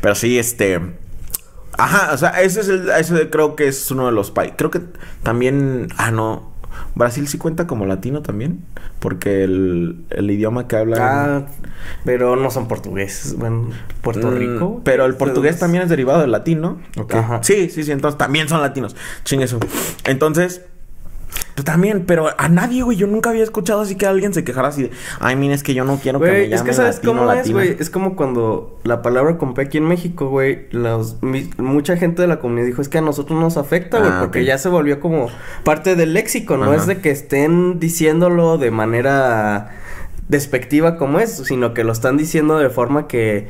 [0.00, 0.80] Pero sí, este...
[1.78, 2.90] Ajá, o sea, ese es el...
[2.90, 4.56] Ese creo que es uno de los países...
[4.58, 4.80] Creo que
[5.22, 5.88] también...
[5.96, 6.52] Ah, no.
[6.94, 8.64] Brasil sí cuenta como latino también.
[8.98, 11.00] Porque el, el idioma que hablan...
[11.00, 11.46] Ah,
[12.04, 13.36] pero no son portugueses.
[13.36, 13.70] Bueno,
[14.02, 14.80] Puerto Mm, Rico.
[14.84, 16.80] Pero el ¿De portugués también es derivado del latino.
[16.98, 17.14] ¿ok?
[17.14, 17.42] Ajá.
[17.42, 17.92] Sí, sí, sí.
[17.92, 18.94] Entonces también son latinos.
[19.24, 19.58] Chingue eso.
[20.04, 20.62] Entonces...
[21.58, 22.96] Pues también, pero a nadie, güey.
[22.96, 24.90] Yo nunca había escuchado así que alguien se quejara así de...
[25.18, 27.32] Ay, mira, es que yo no quiero que me llamen es que sabes latino, cómo
[27.32, 27.54] es, latina".
[27.54, 27.76] güey.
[27.80, 30.68] Es como cuando la palabra con P aquí en México, güey.
[31.56, 34.08] mucha gente de la comunidad dijo, es que a nosotros nos afecta, güey.
[34.08, 35.30] Ah, porque ya se volvió como
[35.64, 36.56] parte del léxico.
[36.56, 36.76] No Ajá.
[36.76, 39.72] es de que estén diciéndolo de manera
[40.28, 43.48] despectiva como es, sino que lo están diciendo de forma que...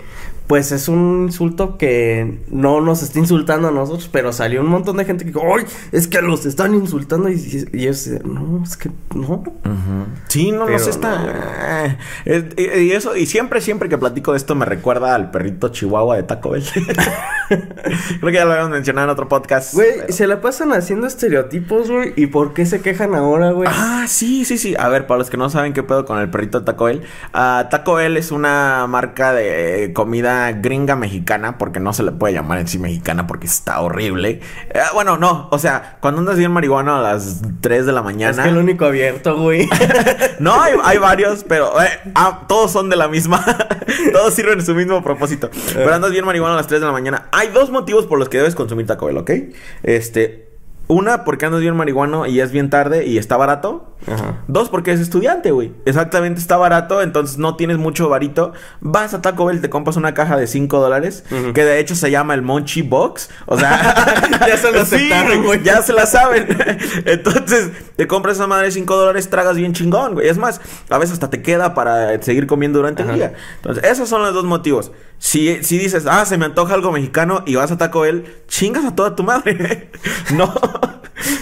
[0.49, 4.97] Pues es un insulto que no nos está insultando a nosotros, pero salió un montón
[4.97, 5.65] de gente que dijo, ¡ay!
[5.93, 7.29] Es que los están insultando.
[7.29, 9.25] Y, y, y ellos, no, es que no.
[9.25, 10.07] Ujú.
[10.29, 11.99] Sí, no, no Pero sé, está...
[12.25, 15.69] Es- y, y eso, y siempre, siempre que platico de esto me recuerda al perrito
[15.69, 16.65] chihuahua de Taco Bell.
[18.21, 19.75] Creo que ya lo habíamos mencionado en otro podcast.
[19.75, 22.13] Güey, pero- se la pasan haciendo estereotipos, güey.
[22.17, 23.69] ¿Y por qué se quejan ahora, güey?
[23.73, 24.75] Ah, sí, sí, sí.
[24.79, 27.03] A ver, para los que no saben qué pedo con el perrito Taco Bell.
[27.33, 32.35] ah, Taco Bell es una marca de comida gringa mexicana, porque no se le puede
[32.35, 34.41] llamar en sí mexicana porque está horrible.
[34.71, 38.31] Eh, bueno, no, o sea, cuando andas bien marihuana a las 3 de la mañana.
[38.31, 39.69] es que el único abierto, güey.
[40.41, 43.45] No, hay, hay varios, pero eh, ah, todos son de la misma.
[44.13, 45.51] todos sirven su mismo propósito.
[45.75, 47.27] Pero andas bien marihuana a las 3 de la mañana.
[47.39, 49.31] Hay dos motivos por los que debes consumir Taco Bell, ¿ok?
[49.85, 50.49] Este.
[50.91, 53.95] Una, porque andas bien marihuano y es bien tarde y está barato.
[54.11, 54.43] Ajá.
[54.49, 55.71] Dos, porque es estudiante, güey.
[55.85, 58.55] Exactamente, está barato, entonces no tienes mucho varito.
[58.81, 61.53] Vas a Taco Bell, te compras una caja de 5 dólares, Ujú.
[61.53, 63.29] que de hecho se llama el Monchi Box.
[63.45, 65.63] O sea, Ya se lo aceptaron, güey.
[65.63, 66.49] Ya se la saben.
[67.05, 70.27] entonces, te compras esa madre de 5 dólares, tragas bien chingón, güey.
[70.27, 73.11] Es más, a veces hasta te queda para seguir comiendo durante Ajá.
[73.13, 73.35] el día.
[73.57, 74.91] Entonces, esos son los dos motivos.
[75.19, 78.85] Si, si dices, ah, se me antoja algo mexicano y vas a Taco Bell, chingas
[78.85, 79.91] a toda tu madre.
[80.35, 80.53] no.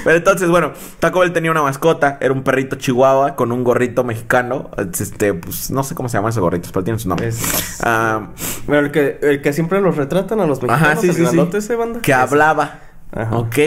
[0.04, 4.02] Pero entonces, bueno, Taco Bell tenía una mascota, era un perrito chihuahua con un gorrito
[4.04, 4.70] mexicano.
[4.98, 7.28] Este, pues no sé cómo se llaman esos gorritos, pero tienen su nombre.
[7.28, 8.28] Es- Ah,
[8.66, 10.88] Bueno, el que, el que siempre los retratan a los mexicanos.
[10.92, 11.22] Ajá, sí, sí, sí.
[11.22, 12.00] grandote ese, banda.
[12.00, 12.80] Que hablaba.
[13.12, 13.36] Ajá.
[13.36, 13.58] Ok.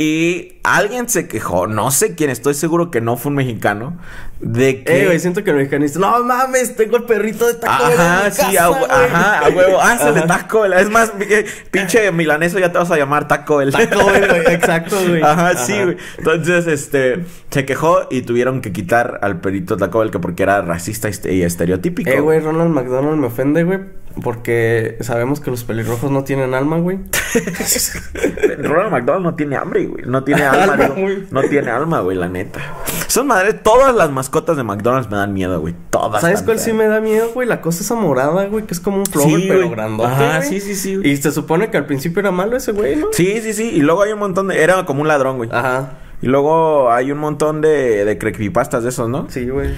[0.00, 3.98] Y alguien se quejó, no sé quién, estoy seguro que no fue un mexicano,
[4.40, 5.02] de que...
[5.02, 8.22] Eh, güey, siento que el mexicano dice, no mames, tengo el perrito de Taco Ajá,
[8.26, 8.84] mi sí, casa, a, güey".
[8.90, 9.78] ajá, a huevo.
[9.80, 10.26] Ah, se le Ajá.
[10.26, 10.72] Taco Bell.
[10.74, 13.72] Es más, eh, pinche milaneso, ya te vas a llamar Taco Bell.
[13.72, 15.22] Taco Bell, güey, exacto, güey.
[15.22, 15.96] Ajá, sí, güey.
[16.18, 20.62] Entonces, este, se quejó y tuvieron que quitar al perrito Taco Bell que porque era
[20.62, 22.10] racista y este- y estereotípico.
[22.10, 23.80] Eh, güey, Ronald McDonald me ofende, güey.
[24.22, 26.98] Porque sabemos que los pelirrojos no tienen alma, güey.
[28.58, 30.04] Ronald McDonald no tiene hambre, güey.
[30.06, 30.94] No tiene alma, Alma.
[31.30, 32.60] No tiene alma, güey, la neta.
[33.06, 35.74] Son madres, todas las mascotas de McDonald's me dan miedo, güey.
[35.90, 36.20] Todas.
[36.20, 37.48] ¿Sabes cuál sí me da miedo, güey?
[37.48, 39.70] La cosa esa morada, güey, que es como un flower, Sí, pero güey.
[39.70, 40.08] grandote.
[40.10, 40.48] Ajá, güey.
[40.48, 41.10] sí, sí, sí, güey.
[41.10, 43.06] Y se supone que al principio era malo ese güey, ¿no?
[43.12, 43.70] Sí, sí, sí.
[43.74, 44.62] Y luego hay un montón de.
[44.62, 45.48] Era como un ladrón, güey.
[45.52, 45.92] Ajá.
[46.20, 49.26] Y luego hay un montón de, de creepypastas de esos, ¿no?
[49.30, 49.70] Sí, güey.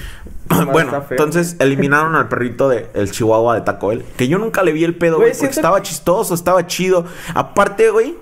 [0.72, 4.04] bueno, feo, entonces eliminaron al perrito de el Chihuahua de Taco Bell.
[4.16, 5.32] Que yo nunca le vi el pedo, Güey, güey.
[5.32, 7.04] Porque siento- estaba chistoso, estaba chido.
[7.34, 8.16] Aparte, güey,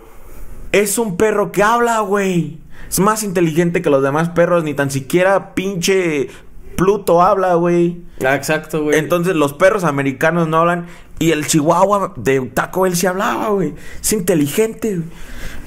[0.73, 2.59] es un perro que habla, güey.
[2.89, 4.65] Es más inteligente que los demás perros.
[4.65, 6.29] Ni tan siquiera pinche
[6.79, 8.03] Pluto habla, güey.
[8.25, 8.97] Ah, exacto, güey.
[8.97, 10.87] Entonces los perros americanos no hablan.
[11.19, 13.75] Y el Chihuahua de Taco Bell sí hablaba, güey.
[14.01, 15.09] Es inteligente, güey.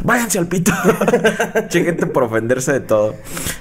[0.06, 0.72] Váyanse al pito.
[1.70, 3.16] che, gente por ofenderse de todo.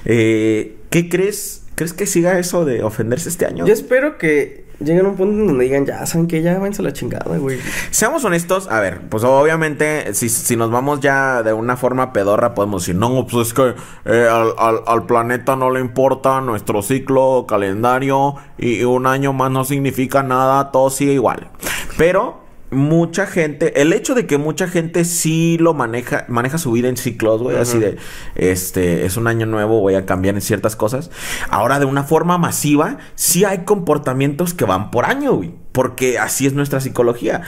[0.05, 1.63] Eh, ¿Qué crees?
[1.75, 3.65] ¿Crees que siga eso de ofenderse este año?
[3.65, 6.93] Yo espero que lleguen a un punto donde digan, ya, ¿saben que Ya váyanse la
[6.93, 7.57] chingada, güey.
[7.91, 12.53] Seamos honestos, a ver, pues obviamente, si, si nos vamos ya de una forma pedorra,
[12.53, 13.73] podemos decir, no, pues es que
[14.05, 19.63] eh, al- al planeta no le importa nuestro ciclo, calendario, y un año más no
[19.63, 21.49] significa nada, todo sigue igual.
[21.97, 22.40] Pero
[22.71, 26.95] mucha gente, el hecho de que mucha gente sí lo maneja, maneja su vida en
[26.95, 27.97] ciclos, güey, así de,
[28.35, 31.11] este, es un año nuevo, voy a cambiar en ciertas cosas.
[31.49, 36.47] Ahora, de una forma masiva, sí hay comportamientos que van por año, güey, porque así
[36.47, 37.41] es nuestra psicología.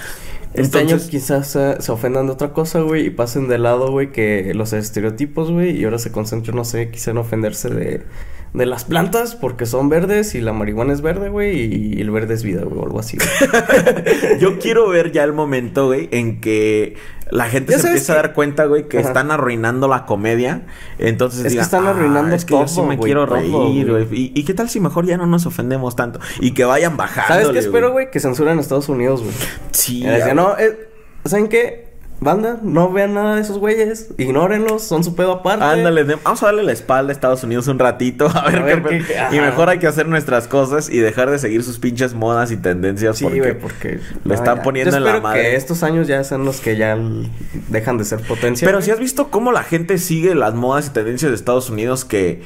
[0.53, 3.91] Este año Entonces, quizás se, se ofendan de otra cosa, güey, y pasen de lado,
[3.91, 8.03] güey, que los estereotipos, güey, y ahora se concentren, no sé, quizá en ofenderse de,
[8.53, 11.59] de las plantas porque son verdes y la marihuana es verde, güey,
[11.95, 13.17] y, el verde es vida, güey, o algo así.
[14.39, 16.95] yo quiero ver ya el momento, güey, en que
[17.31, 19.07] la gente Ya se empieza a dar cuenta, güey, que Ajá.
[19.07, 20.67] estando arruinando la comedia.
[20.99, 23.89] Entonces Es que están "Ah, arruinando es que yo sí todo, me quiero todo, reír,
[23.89, 24.07] güey".
[24.11, 26.19] ¿Y, y qué tal si mejor ya no nos ofendemos tanto?
[26.39, 27.33] Y que vayan bajando.
[27.33, 28.11] ¿Sabes qué espero, güey?
[28.11, 29.33] Que censuren a Estados Unidos, güey.
[29.71, 30.05] Sí.
[30.35, 30.89] No, eh,
[31.25, 31.92] ¿saben qué?
[32.19, 35.65] Banda, no vean nada de esos güeyes, ignórenlos, son su pedo aparte.
[35.65, 38.83] Ándale, vamos a darle la espalda a Estados Unidos un ratito, a ver, A ver
[38.83, 41.79] qué, qué- qué- Y mejor hay que hacer nuestras cosas y dejar de seguir sus
[41.79, 43.89] pinches modas y tendencias Sí, porque, güey, porque...
[43.95, 44.63] le no, están ya.
[44.63, 45.41] poniendo Yo en la madre.
[45.41, 46.97] que estos años ya sean los que ya
[47.67, 48.65] dejan de ser potencia.
[48.65, 52.05] Pero si has visto cómo la gente sigue las modas y tendencias de Estados Unidos
[52.05, 52.41] que,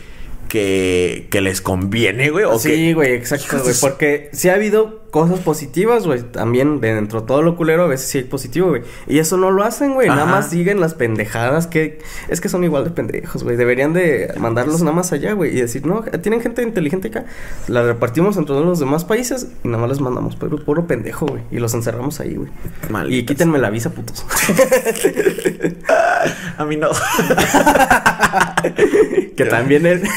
[0.48, 2.46] que, que les conviene, güey.
[2.46, 3.76] O Sí, güey, exacto, güey.
[3.80, 6.22] Porque sí ha habido cosas positivas, güey.
[6.22, 8.84] También de dentro de todo lo culero, a veces sí hay positivo, güey.
[9.08, 10.08] Y eso no lo hacen, güey.
[10.08, 12.00] Nada más siguen las pendejadas que...
[12.28, 13.58] Es que son igual de pendejos, güey.
[13.58, 15.58] Deberían de mandarlos nada más allá, güey.
[15.58, 17.26] Y decir, no, tienen gente inteligente acá.
[17.68, 21.42] La repartimos entre los demás países y nada más les mandamos puro, puro pendejo, güey.
[21.52, 22.50] Y los encerramos ahí, güey.
[22.90, 23.20] Malditas.
[23.20, 24.26] Y quítenme la visa, putos.
[26.58, 26.90] A mí no.
[29.38, 30.02] que también es...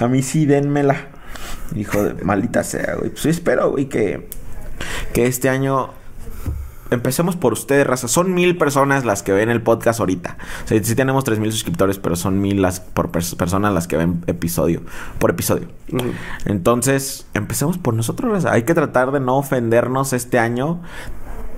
[0.00, 1.08] A mí sí, denmela.
[1.74, 3.10] Hijo de maldita sea, güey.
[3.10, 4.28] Pues sí espero, güey, que,
[5.12, 5.90] que este año
[6.90, 8.08] empecemos por ustedes, raza.
[8.08, 10.38] Son mil personas las que ven el podcast ahorita.
[10.64, 13.86] O sea, sí tenemos tres mil suscriptores, pero son mil las por pers- personas las
[13.86, 14.82] que ven episodio
[15.18, 15.68] por episodio.
[16.46, 18.32] Entonces, empecemos por nosotros.
[18.32, 18.52] raza.
[18.52, 20.80] Hay que tratar de no ofendernos este año.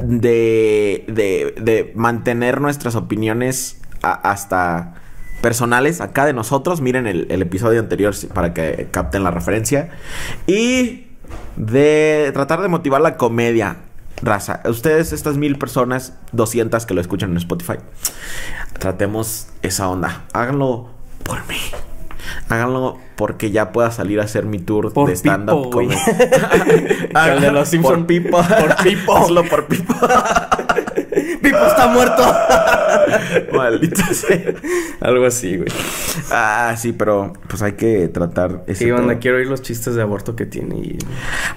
[0.02, 4.94] De, de, de mantener nuestras opiniones hasta
[5.40, 6.80] personales acá de nosotros.
[6.80, 9.90] Miren el, el episodio anterior para que capten la referencia.
[10.46, 11.06] Y
[11.56, 13.76] de tratar de motivar la comedia.
[14.22, 17.78] Raza, ustedes, estas mil personas, 200 que lo escuchan en Spotify,
[18.78, 20.24] tratemos esa onda.
[20.34, 20.90] Háganlo
[21.22, 21.56] por mí.
[22.50, 25.96] Háganlo porque ya pueda salir a hacer mi tour Por de stand-up comedy.
[27.14, 28.00] El de los Simpson.
[28.00, 28.42] Por Pipo.
[28.42, 29.16] Por Pipo.
[29.16, 29.94] Hazlo por Pipo.
[31.60, 32.22] ¡Pipo está muerto!
[33.52, 34.54] Maldita sea.
[35.00, 35.68] Algo así, güey.
[36.30, 39.18] Ah, sí, pero pues hay que tratar ese Sí, pedo.
[39.20, 40.98] quiero oír los chistes de aborto que tiene y...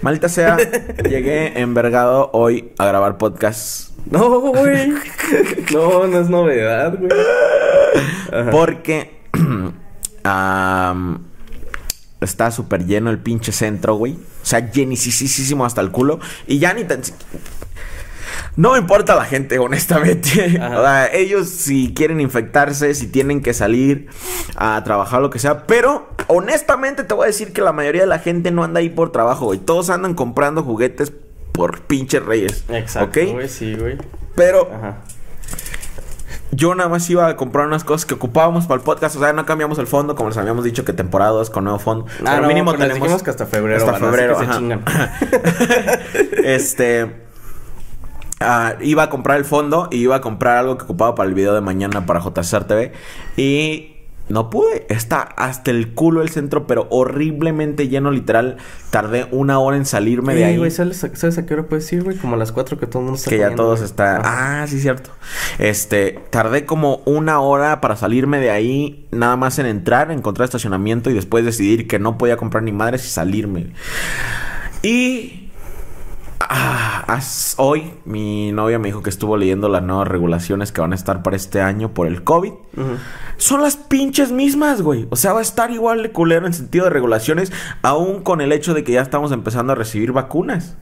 [0.02, 0.58] Maldita sea,
[1.10, 4.90] llegué envergado hoy a grabar podcast No, güey.
[5.74, 7.12] No, no es novedad, güey.
[8.32, 8.50] Ajá.
[8.52, 9.22] porque
[12.22, 14.14] está súper lleno el pinche centro, güey.
[14.14, 16.20] O sea, llenisísimo hasta el culo.
[16.48, 17.02] Y ya ni tan...
[18.56, 20.60] No me importa la gente, honestamente.
[20.74, 24.08] O sea, ellos si quieren infectarse, si tienen que salir
[24.56, 25.66] a trabajar, lo que sea.
[25.66, 28.90] Pero, honestamente, te voy a decir que la mayoría de la gente no anda ahí
[28.90, 29.60] por trabajo, güey.
[29.60, 31.12] Todos andan comprando juguetes
[31.52, 32.64] por pinches reyes.
[32.70, 33.32] Exacto, ¿Ok?
[33.34, 33.98] güey, sí, güey.
[34.36, 34.98] Pero Ajá.
[36.52, 39.16] yo nada más iba a comprar unas cosas que ocupábamos para el podcast.
[39.16, 41.80] O sea, no cambiamos el fondo, como les habíamos dicho que temporada 2 con nuevo
[41.80, 42.06] fondo.
[42.20, 43.22] Ah, Pero no, mínimo tenemos.
[43.22, 44.84] que hasta febrero, Hasta febrero, se chingan.
[46.44, 47.23] este.
[48.44, 51.36] Ah, iba a comprar el fondo y iba a comprar algo que ocupaba para el
[51.36, 52.92] video de mañana para JCR TV.
[53.38, 53.90] Y
[54.30, 54.86] No pude.
[54.88, 58.56] Está hasta el culo el centro, pero horriblemente lleno, literal.
[58.90, 60.58] Tardé una hora en salirme de ahí.
[60.58, 62.16] güey, ¿sabes, a- ¿sabes a qué hora puedes ir, güey?
[62.16, 63.90] Como a las 4 que todo el mundo está que ya comiendo, todos güey.
[63.90, 64.22] están.
[64.24, 65.10] Ah, sí, cierto.
[65.60, 71.10] Este, tardé como una hora para salirme de ahí, nada más en entrar, encontrar estacionamiento
[71.10, 73.74] y después decidir que no podía comprar ni madres y salirme.
[74.84, 75.43] Y.
[76.50, 77.20] ah,
[77.58, 81.24] hoy mi novia me dijo que estuvo leyendo las nuevas regulaciones que van a estar
[81.24, 82.52] para este año por el COVID.
[83.38, 85.08] Son las pinches mismas, güey.
[85.10, 87.52] O sea, va a estar igual de culero en sentido de regulaciones,
[87.82, 90.76] aún con el hecho de que ya estamos empezando a recibir vacunas.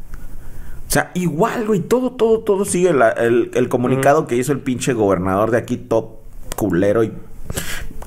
[0.87, 4.59] O sea, igual, güey, todo, todo, todo sigue la- el, el comunicado que hizo el
[4.59, 6.19] pinche gobernador de aquí, todo
[6.57, 7.13] culero y...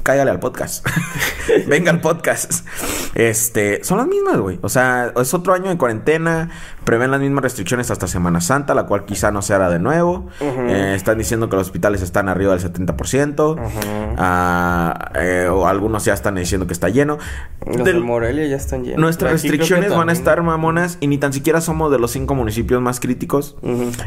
[0.04, 0.86] Cállale al podcast.
[1.66, 2.66] Venga al podcast.
[3.14, 4.58] Este, son las mismas, güey.
[4.60, 6.50] O sea, es otro año de cuarentena.
[6.84, 10.28] Prevén las mismas restricciones hasta Semana Santa, la cual quizá no se hará de nuevo.
[10.42, 13.58] Eh, están diciendo que los hospitales están arriba del 70%.
[13.58, 14.14] Ajá.
[14.18, 17.16] Ah, eh, o algunos ya están diciendo que está lleno.
[17.64, 19.00] Los de Morelia ya están llenos.
[19.00, 22.34] nuestras Aquí restricciones van a estar mamonas y ni tan siquiera somos de los cinco
[22.34, 23.56] municipios más críticos.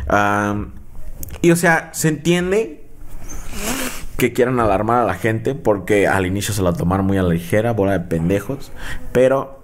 [0.10, 0.64] Ah,
[1.42, 2.84] y o sea, se entiende
[4.18, 7.30] que quieran alarmar a la gente porque al inicio se la tomaron muy a la
[7.30, 8.72] ligera, bola de pendejos.
[9.12, 9.57] Pero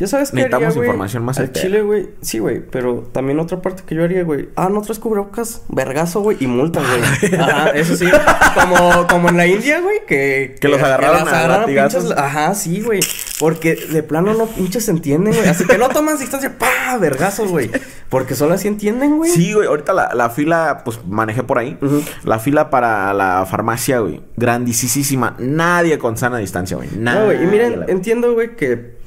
[0.00, 0.86] ¿Ya sabes qué Necesitamos haría, güey?
[0.88, 2.08] información más Al chile, güey.
[2.22, 2.60] Sí, güey.
[2.70, 4.48] Pero también otra parte que yo haría, güey.
[4.56, 5.62] Ah, no traes cubrebocas.
[5.68, 6.38] Vergazo, güey.
[6.40, 7.34] Y multa, güey.
[7.40, 8.06] Ajá, eso sí.
[8.54, 9.98] Como, como en la India, güey.
[10.08, 12.04] Que, Que los agarraron a latigazos.
[12.06, 13.00] pinches- Ajá, sí, güey.
[13.38, 15.46] Porque de plano no pinches entienden, güey.
[15.48, 16.56] Así que no tomas distancia.
[16.58, 16.96] ¡Pah!
[16.98, 17.70] Vergazo, güey.
[18.08, 19.30] Porque solo así entienden, güey.
[19.30, 21.78] sí, güey, ahorita la, la fila, pues manejé por ahí.
[22.24, 25.36] La fila para la farmacia, güey, grandísima.
[25.38, 26.88] Nadie con sana distancia, güey.
[26.96, 27.20] Nadie.
[27.20, 27.44] No, güey.
[27.44, 28.98] Y miren, entiendo, güey, que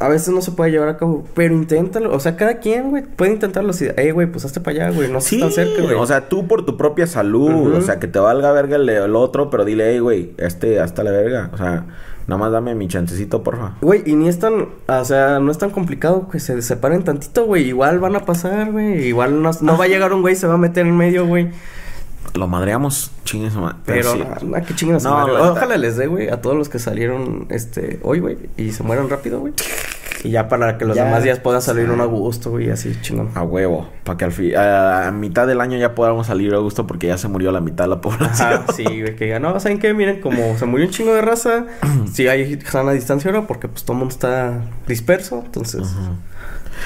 [0.00, 1.24] a veces no se puede llevar a cabo.
[1.34, 2.14] Pero inténtalo.
[2.14, 3.70] O sea, cada quien, güey, puede intentarlo.
[3.70, 5.10] Así, ey, güey, pues hazte para allá, güey.
[5.10, 5.94] No Sí, estás tan cerca, güey.
[5.94, 9.16] o sea, tú por tu propia salud, o sea, que te valga verga el, el
[9.16, 11.86] otro, pero dile, hey, güey, este, hasta la verga, o sea,
[12.26, 13.74] nada más dame mi chancecito, porfa.
[13.80, 17.44] Güey, y ni es tan, o sea, no es tan complicado que se separen tantito,
[17.46, 17.68] güey.
[17.68, 19.06] Igual van a pasar, güey.
[19.06, 21.50] Igual no, no va a llegar un güey, se va a meter en medio, güey.
[22.38, 23.76] Lo madreamos, chingue su madre.
[23.84, 24.22] Pero, sí.
[24.54, 25.02] ah, qué chingas.
[25.02, 25.50] No, la.
[25.52, 29.08] Ojalá les dé, güey, a todos los que salieron, este, hoy, güey, y se mueran
[29.10, 29.52] rápido, güey.
[30.24, 31.04] Y ya para que los Ya.
[31.04, 33.30] demás días puedan salir un a gusto, güey, así chingón.
[33.36, 36.58] A huevo, para que al fin, a, a mitad del año ya podamos salir a
[36.58, 38.52] gusto porque ya se murió la mitad de la población.
[38.52, 39.94] Ajá, sí, güey, que digan, no, ¿saben qué?
[39.94, 41.66] Miren, como se murió un chingo de raza,
[42.12, 45.82] sí hay sana distancia ahora porque pues todo el mundo está disperso, entonces,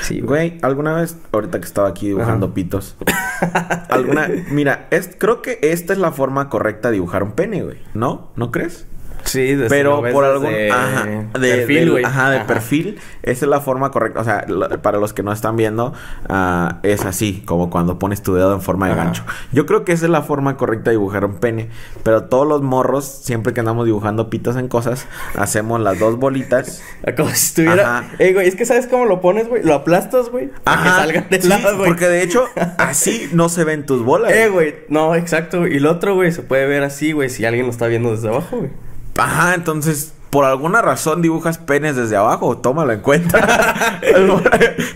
[0.01, 0.59] sí, güey.
[0.63, 2.55] Alguna vez, ahorita que estaba aquí dibujando Ajá.
[2.55, 2.97] pitos,
[3.91, 7.79] alguna, mira, es, creo que esta es la forma correcta de dibujar un pene, güey,
[7.95, 8.31] ¿no?
[8.37, 8.87] ¿No crees?
[9.25, 12.05] Sí, desde- Pero lo por algún desde ajá, de perfil, güey.
[12.05, 15.33] ajá, de perfil, esa es la forma correcta, o sea, lo- para los que no
[15.33, 15.93] están viendo,
[16.29, 19.05] ah, es así, como cuando pones tu dedo en forma de Ajá.
[19.05, 19.25] gancho.
[19.53, 21.69] Yo creo que esa es la forma correcta de dibujar un pene,
[22.03, 25.07] pero todos los morros, siempre que andamos dibujando pitos en cosas,
[25.37, 26.83] hacemos las dos bolitas.
[27.17, 27.99] Como si estuviera.
[27.99, 28.11] Ajá.
[28.19, 29.63] Ey, güey, es que sabes cómo lo pones, güey.
[29.63, 30.51] Lo aplastas, güey.
[30.65, 31.89] Para que salgan de sí, lado, güey.
[31.89, 32.45] porque de hecho
[32.79, 34.33] así no se ven tus bolas.
[34.33, 34.75] Eh, güey.
[34.89, 35.67] No, exacto.
[35.67, 38.29] Y el otro, güey, se puede ver así, güey, si alguien lo está viendo desde
[38.29, 38.71] abajo, güey.
[39.17, 43.99] Ajá, entonces, por alguna razón dibujas penes desde abajo, tómalo en cuenta.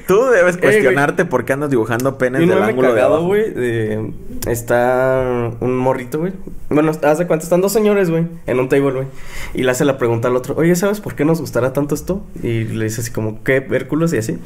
[0.07, 3.27] Tú debes cuestionarte por qué andas dibujando penes del ángulo de abajo.
[3.27, 3.51] güey.
[3.53, 4.13] de-
[4.47, 6.33] Está un morrito, güey.
[6.69, 9.07] Bueno, haz de cuenta, están dos señores, güey, en un table, güey.
[9.55, 12.25] Y le hace la pregunta al otro, oye, ¿sabes por qué nos gustará tanto esto?
[12.43, 13.67] Y le dice así como, ¿qué?
[13.71, 14.39] Hércules y así.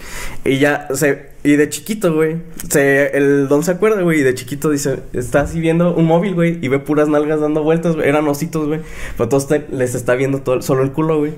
[0.45, 1.31] Y ya, se...
[1.43, 2.37] Y de chiquito, güey.
[2.69, 3.17] Se...
[3.17, 4.21] El don se acuerda, güey.
[4.21, 6.59] Y de chiquito dice, está así viendo un móvil, güey.
[6.61, 8.09] Y ve puras nalgas dando vueltas, güey.
[8.09, 8.81] Eran ositos, güey.
[9.17, 11.33] Pero todos te- les está viendo todo, solo el culo, güey.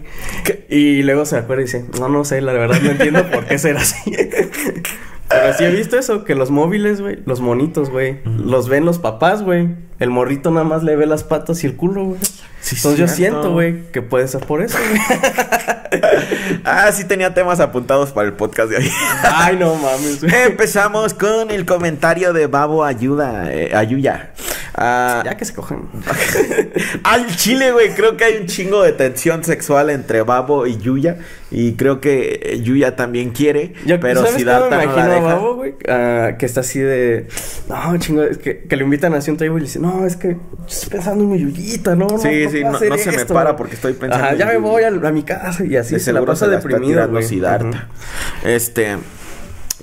[0.68, 3.58] Y luego se acuerda y dice, no, no sé, la verdad no entiendo por qué
[3.58, 4.12] será así.
[5.32, 8.98] Pero sí he visto eso, que los móviles, güey, los monitos, güey, los ven los
[8.98, 9.68] papás, güey.
[9.98, 12.20] El morrito nada más le ve las patas y el culo, güey.
[12.60, 15.00] Sí, Entonces yo siento, güey, que puede ser por eso, güey.
[16.64, 18.90] Ah, sí tenía temas apuntados para el podcast de hoy.
[19.24, 20.32] Ay, no mames, güey.
[20.46, 24.32] Empezamos con el comentario de Babo Ayuda, eh, Ayuya.
[24.74, 25.82] Ah, Ya que se cojan.
[27.04, 31.18] Al chile, güey, creo que hay un chingo de tensión sexual entre Babo y Yuya.
[31.50, 33.74] Y creo que eh, Yuya también quiere.
[33.84, 35.26] Yo, pero ¿sabes si Darta me no imagino la a deja.
[35.34, 35.74] Babo, güey?
[35.88, 37.28] Ah, que está así de...
[37.68, 39.82] No, chingo, es que, que le invitan así a un table y le dicen...
[39.82, 42.78] No, es que estoy pensando en mi yuyita, no, no, Sí, no sí, no- no
[42.78, 43.56] se me para güey".
[43.58, 46.00] porque estoy pensando Ajá, en ya me voy a, a mi casa y así De
[46.00, 46.60] se la pasa se la
[47.12, 47.24] güey.
[47.24, 47.68] Siddhartha.
[48.40, 48.48] Ujú.
[48.48, 48.96] Este.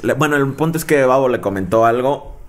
[0.01, 2.39] le- bueno, el punto es que Babo le comentó algo.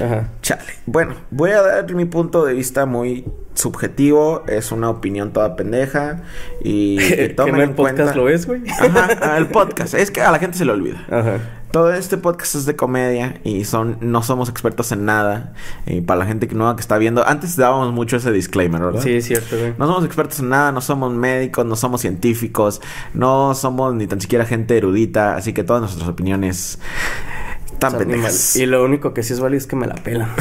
[0.00, 0.28] Ajá.
[0.42, 0.74] Chale.
[0.86, 4.44] Bueno, voy a dar mi punto de vista muy subjetivo.
[4.46, 6.22] Es una opinión toda pendeja.
[6.62, 8.14] Y, y que tomen no el en podcast cuenta.
[8.14, 8.62] lo es, güey.
[8.68, 9.94] Ajá, ah, el podcast.
[9.94, 11.04] Es que a la gente se le olvida.
[11.10, 11.40] Ajá.
[11.72, 15.52] todo este podcast es de comedia y son no somos expertos en nada.
[15.86, 19.02] Y para la gente que nueva que está viendo, antes dábamos mucho ese disclaimer, ¿verdad?
[19.02, 19.74] Sí, es cierto, güey.
[19.78, 22.80] No somos expertos en nada, no somos médicos, no somos científicos,
[23.14, 26.78] no somos ni tan siquiera gente erudita, así que todas nuestras opiniones
[27.78, 28.56] pendejas.
[28.56, 30.28] Y lo único que sí es válido es que me la pela.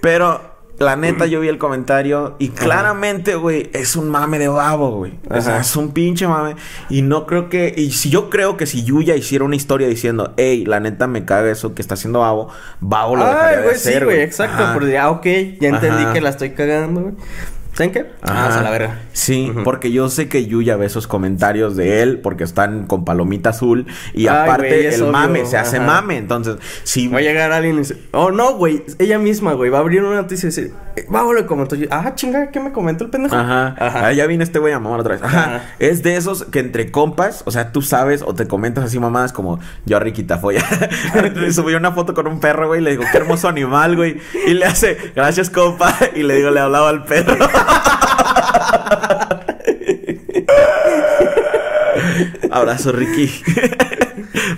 [0.00, 4.90] Pero la neta, yo vi el comentario y claramente, güey, es un mame de babo,
[4.96, 5.18] güey.
[5.30, 6.56] O sea, es un pinche mame.
[6.90, 7.72] Y no creo que.
[7.76, 11.24] Y si yo creo que si Yuya hiciera una historia diciendo, hey, la neta me
[11.24, 12.48] caga eso que está haciendo babo,
[12.80, 13.98] babo lo dejaría Ay, de güey, hacer.
[14.00, 14.64] sí, güey, exacto.
[14.74, 16.12] Porque ya, ok, ya entendí Ajá.
[16.12, 17.14] que la estoy cagando, güey.
[17.74, 18.06] ¿Saben qué?
[18.22, 18.60] Ah, Ajá.
[18.60, 19.00] a la verga.
[19.12, 23.50] Sí, porque yo sé que Yuya ve esos comentarios de él porque están con palomita
[23.50, 27.22] azul y Ay, aparte es el obvio, mame se hace mame, entonces si Va a
[27.22, 30.46] llegar alguien y dice, oh no, güey, ella misma, güey, va a abrir una noticia
[30.46, 33.34] y decir, eh, va, le comentó yo, ah, chinga, ¿qué me comentó el pendejo?
[33.34, 33.74] Ajá.
[33.78, 34.06] Ajá.
[34.06, 35.22] Ah, ya vine este güey a mamar otra vez.
[35.22, 35.44] Ajá.
[35.44, 35.64] Ajá.
[35.78, 39.32] Es de esos que entre compas, o sea, tú sabes o te comentas así mamadas
[39.32, 40.64] como yo a Riquita Folla.
[41.34, 44.20] le subí una foto con un perro, güey, y le digo, qué hermoso animal, güey.
[44.46, 45.94] Y le hace, gracias, compa.
[46.14, 47.34] Y le digo, le hablaba al perro.
[52.50, 53.30] Abrazo, Ricky.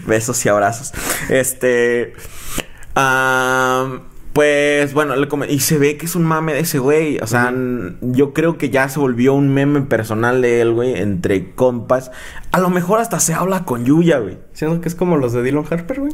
[0.06, 0.92] Besos y abrazos.
[1.28, 2.12] Este.
[2.94, 4.02] am,
[4.32, 5.14] pues bueno,
[5.48, 7.18] y se ve que es un mame de ese güey.
[7.20, 7.54] O sea,
[8.02, 12.10] yo creo que ya se volvió un meme personal de él, güey, entre compas.
[12.52, 14.36] A lo mejor hasta se habla con Yuya, güey.
[14.52, 16.12] Siendo que es como los de Dylan Harper, güey.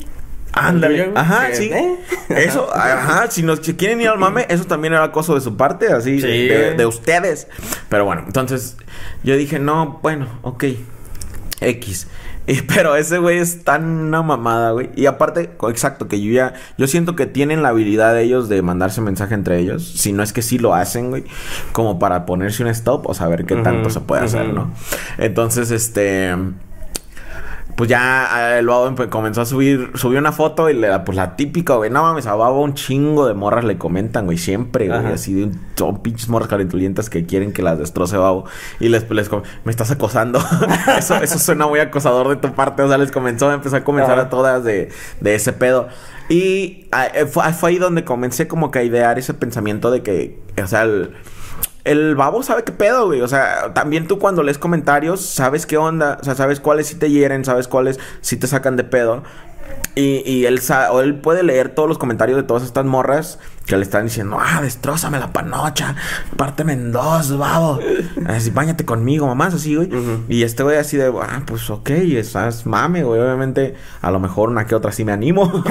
[0.52, 1.12] Ándale.
[1.14, 1.70] Ajá, sí.
[1.72, 1.96] eh.
[2.28, 5.56] Eso, ajá, si nos si quieren ir al mame, eso también era acoso de su
[5.56, 7.48] parte, así, Sí, de, de ustedes.
[7.88, 8.76] Pero bueno, entonces
[9.24, 10.64] yo dije, no, bueno, ok,
[11.60, 12.06] X.
[12.46, 14.90] Y, pero ese güey es tan una mamada, güey.
[14.96, 18.62] Y aparte, exacto, que yo ya, yo siento que tienen la habilidad de ellos de
[18.62, 19.86] mandarse mensaje entre ellos.
[19.86, 21.24] Si no es que sí lo hacen, güey.
[21.72, 24.54] Como para ponerse un stop o saber qué tanto se puede hacer, ujú.
[24.54, 24.74] ¿no?
[25.18, 26.34] Entonces, este
[27.76, 31.36] pues ya eh, el babo comenzó a subir, subió una foto y le pues la
[31.36, 34.98] típica, güey, no mames, a babo un chingo de morras le comentan, güey, siempre, güey,
[35.00, 35.14] Ajá.
[35.14, 38.44] así de un- son pinches morras calentulientas que quieren que las destroce babo
[38.80, 39.30] y les, les
[39.64, 40.38] me estás acosando,
[40.98, 44.18] eso, eso suena muy acosador de tu parte, o sea, les comenzó, empezó a comenzar
[44.18, 44.22] Ajá.
[44.28, 45.88] a todas de, de ese pedo
[46.28, 50.02] y ah, eh, fue, fue ahí donde comencé como que a idear ese pensamiento de
[50.02, 51.12] que, o sea, el...
[51.84, 53.20] El babo sabe qué pedo, güey.
[53.22, 56.18] O sea, también tú cuando lees comentarios, sabes qué onda.
[56.20, 59.22] O sea, sabes cuáles sí te hieren, sabes cuáles sí te sacan de pedo.
[59.94, 60.60] Y, y él,
[60.90, 64.38] o él puede leer todos los comentarios de todas estas morras que le están diciendo,
[64.40, 65.96] ah, destrózame la panocha,
[66.36, 67.78] párteme en dos, babo.
[68.26, 69.88] Así, bañate conmigo, mamás, así, güey.
[69.88, 70.24] Ujú.
[70.28, 73.20] Y este güey así de, ah, pues ok, estás mame, güey.
[73.20, 75.62] Obviamente, a lo mejor una que otra sí me animo.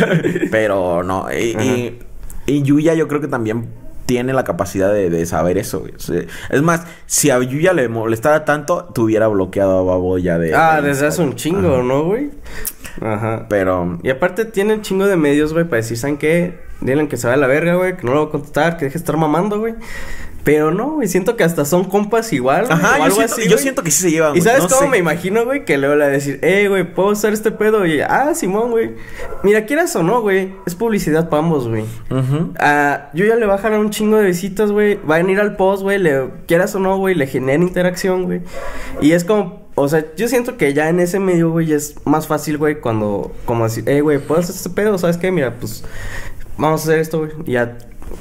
[0.50, 1.26] Pero no.
[1.32, 1.98] Y, y,
[2.46, 3.68] y Yuya yo creo que también
[4.10, 5.94] tiene la capacidad de, de saber eso, güey.
[5.94, 10.36] O sea, es más, si a Yuya le molestara tanto, tuviera bloqueado a Babo ya
[10.36, 10.52] de...
[10.52, 11.82] Ah, de desde hace un chingo, Ajá.
[11.84, 12.32] ¿no, güey?
[13.00, 13.46] Ajá.
[13.48, 14.00] Pero...
[14.02, 16.58] Y aparte tiene un chingo de medios, güey, para decir, ¿saben qué?
[16.80, 18.86] Dile que se vaya a la verga, güey, que no lo voy a contestar, que
[18.86, 19.74] deje de estar mamando, güey.
[20.42, 23.34] Pero no, güey, siento que hasta son compas igual, güey, Ajá, o yo algo siento,
[23.34, 23.62] así, yo güey.
[23.62, 24.88] siento que sí se llevan, ¿Y güey, sabes no cómo sé.
[24.88, 25.64] me imagino, güey?
[25.64, 27.84] Que luego le va a decir, eh, güey, ¿puedo usar este pedo?
[27.86, 28.92] Y ah, Simón, güey.
[29.42, 31.84] Mira, quieras o no, güey, es publicidad para ambos, güey.
[32.10, 32.54] Ujú.
[32.58, 34.98] Ah, yo ya le jalar un chingo de visitas, güey.
[35.08, 35.98] Va a venir al post, güey.
[35.98, 38.40] Le quieras o no, güey, le genera interacción, güey.
[39.00, 42.26] Y es como, o sea, yo siento que ya en ese medio, güey, es más
[42.26, 44.98] fácil, güey, cuando, como decir, eh, güey, ¿puedo hacer este pedo?
[44.98, 45.30] ¿Sabes qué?
[45.30, 45.84] Mira, pues,
[46.56, 47.30] vamos a hacer esto, güey.
[47.46, 47.76] Y ya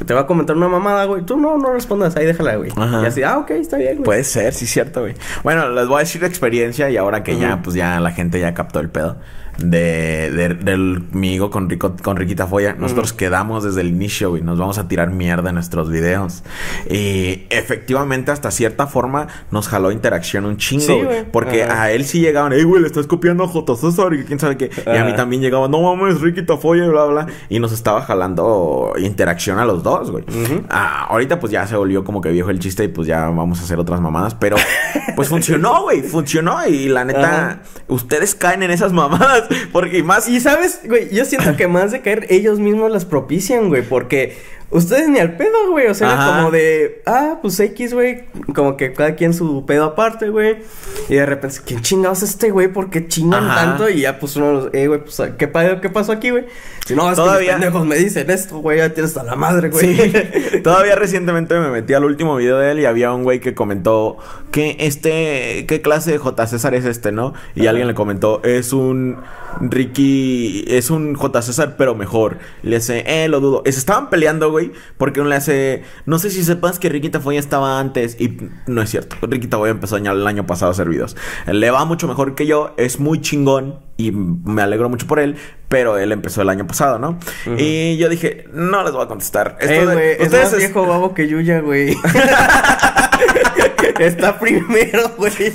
[0.05, 1.23] te va a comentar una mamada, güey.
[1.23, 2.71] Tú no, no respondas, ahí déjala, güey.
[2.75, 3.01] Ajá.
[3.03, 4.03] Y así, ah, ok, está bien, güey.
[4.03, 5.15] Puede ser, sí, cierto, güey.
[5.43, 8.39] Bueno, les voy a decir la experiencia y ahora que ya, pues ya la gente
[8.39, 9.17] ya captó el pedo
[9.59, 12.73] de, de- del migo con Rico, con Riquita Foya.
[12.77, 14.41] Nosotros quedamos desde el inicio, güey.
[14.41, 16.43] Nos vamos a tirar mierda en nuestros videos.
[16.89, 21.05] Y efectivamente, hasta cierta forma, nos jaló interacción un chingo, Sí, güey.
[21.05, 21.31] güey.
[21.31, 23.75] Porque a él sí llegaban, ey, güey, le estás copiando a J.
[23.75, 24.69] César y quién sabe qué.
[24.85, 27.27] Y a mí también llegaba, no mames, Riquita Foya y bla, bla.
[27.49, 30.23] Y nos estaba jalando interacción a los dos, güey.
[30.69, 33.59] Ah, ahorita pues ya se volvió como que viejo el chiste y pues ya vamos
[33.59, 34.35] a hacer otras mamadas.
[34.35, 34.55] Pero
[35.15, 36.01] pues funcionó, güey.
[36.01, 36.65] Funcionó.
[36.67, 39.43] Y la neta, ustedes caen en esas mamadas.
[39.71, 40.27] Porque y más.
[40.27, 44.37] Y sabes, güey, yo siento que más de caer, ellos mismos las propician, güey, porque
[44.71, 48.77] ustedes ni al pedo, güey, o sea, era como de, ah, pues X, güey, como
[48.77, 50.57] que cada quien su pedo aparte, güey,
[51.07, 52.67] y de repente, ¿quién chingados es este, güey?
[52.67, 53.55] ¿Por qué chingan Ajá.
[53.65, 53.89] tanto?
[53.89, 55.49] Y ya, pues uno, los, eh, güey, pues, ¿qué,
[55.81, 56.45] ¿qué pasó aquí, güey?
[56.85, 59.69] Si no, es Todavía- que pendejos me dicen esto, güey, ya tienes a la madre,
[59.69, 59.95] güey.
[59.95, 60.13] Sí.
[60.63, 64.17] Todavía recientemente me metí al último video de él y había un güey que comentó
[64.51, 66.47] que este, ¿qué clase de J.
[66.47, 67.33] César es este, no?
[67.55, 69.17] Y alguien le comentó, es un
[69.61, 71.41] Ricky, es un J.
[71.41, 72.37] César, pero mejor.
[72.63, 73.63] Y le dice, eh, lo dudo.
[73.65, 74.71] Y se estaban peleando, güey.
[74.97, 75.83] porque uno le hace.
[76.05, 78.19] No sé si sepas que Ricky Tafoya estaba antes.
[78.19, 78.37] Y
[78.67, 79.15] no es cierto.
[79.21, 81.15] Ricky Tafoya empezó el año pasado a hacer videos.
[81.47, 82.73] Le va mucho mejor que yo.
[82.77, 83.79] Es muy chingón.
[83.97, 85.35] Y me alegro mucho por él.
[85.67, 87.19] Pero él empezó el año pasado, ¿no?
[87.57, 89.57] Y yo dije, no les voy a contestar.
[89.59, 91.95] Esto eh, es más viejo babo que Yuya, güey.
[93.99, 95.53] Está primero, güey.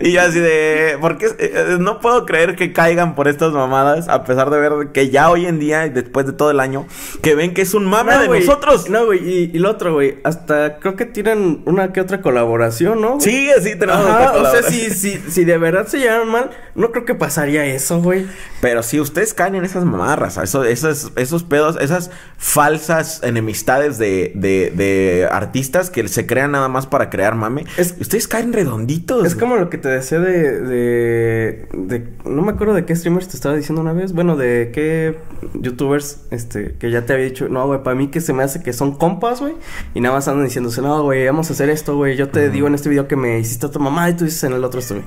[0.00, 4.24] Y yo así de, porque eh, no puedo creer que caigan por estas mamadas, a
[4.24, 6.86] pesar de ver que ya hoy en día, y después de todo el año,
[7.22, 8.88] que ven que es un mame de nosotros.
[8.90, 13.00] No, güey, y, y, lo otro, güey, hasta creo que tienen una que otra colaboración,
[13.00, 13.20] ¿no?
[13.20, 17.04] Sí, sí, tenemos O sea, si, si, si de verdad se llevan mal, no creo
[17.04, 18.26] que pasaría eso, güey.
[18.60, 24.32] Pero si ustedes caen en esas mamarras, eso, esos, esos pedos, esas falsas enemistades de,
[24.34, 27.59] de, de artistas que se crean nada más para crear mame,
[28.00, 29.26] ustedes caen redonditos.
[29.26, 33.28] Es como lo que te decía de, de, de, No me acuerdo de qué streamers
[33.28, 34.12] te estaba diciendo una vez.
[34.12, 35.16] Bueno, de qué
[35.54, 37.48] youtubers este, que ya te había dicho.
[37.48, 39.54] No, güey, para mí que se me hace que son compas, güey.
[39.94, 42.16] Y nada más andan diciéndose, no, güey, vamos a hacer esto, güey.
[42.16, 44.44] Yo te digo en este video que me hiciste a tu mamá y tú dices
[44.44, 45.06] en el otro esto, güey.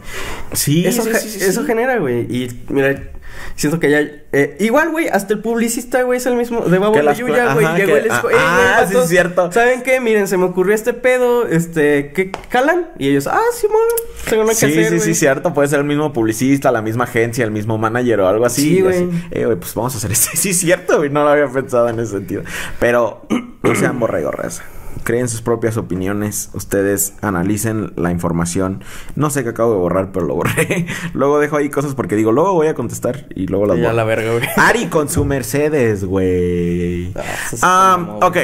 [0.54, 2.22] Sí, eso, sí, sí, eso genera, güey.
[2.22, 3.13] Y mira,
[3.56, 4.00] Siento que ya.
[4.32, 6.62] Eh, igual, güey, hasta el publicista, güey, es el mismo.
[6.62, 7.68] De Babo de Yuya, güey.
[7.76, 8.30] Llegó el esco.
[8.36, 9.52] Ah, ah sí, es cierto.
[9.52, 10.00] ¿Saben qué?
[10.00, 11.48] Miren, se me ocurrió este pedo.
[11.48, 12.90] Este, ¿qué calan?
[12.98, 13.68] Y ellos, ah, sí,
[14.30, 14.90] Tengo sí, que hacer.
[14.90, 15.54] Sí, sí, cierto.
[15.54, 18.62] Puede ser el mismo publicista, la misma agencia, el mismo manager o algo así.
[18.62, 19.10] Sí, güey.
[19.32, 20.32] Eh, güey, pues vamos a hacer esto.
[20.44, 21.10] Sí, cierto, güey.
[21.10, 22.44] No lo había pensado en ese sentido.
[22.80, 23.26] Pero
[23.64, 24.62] no sean borregorres
[25.04, 28.84] creen sus propias opiniones, ustedes analicen la información.
[29.16, 30.88] No sé qué acabo de borrar, pero lo borré.
[31.14, 34.04] luego dejo ahí cosas porque digo, luego voy a contestar y luego las ya la
[34.04, 34.46] verga, güey.
[34.58, 37.14] Ari con su Mercedes, güey.
[37.62, 38.38] Ah, ok.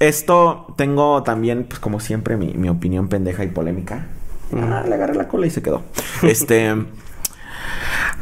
[0.00, 4.06] Esto tengo también, pues como siempre, mi, mi opinión pendeja y polémica.
[4.52, 5.82] Ah, le agarré la cola y se quedó.
[6.22, 6.74] Este.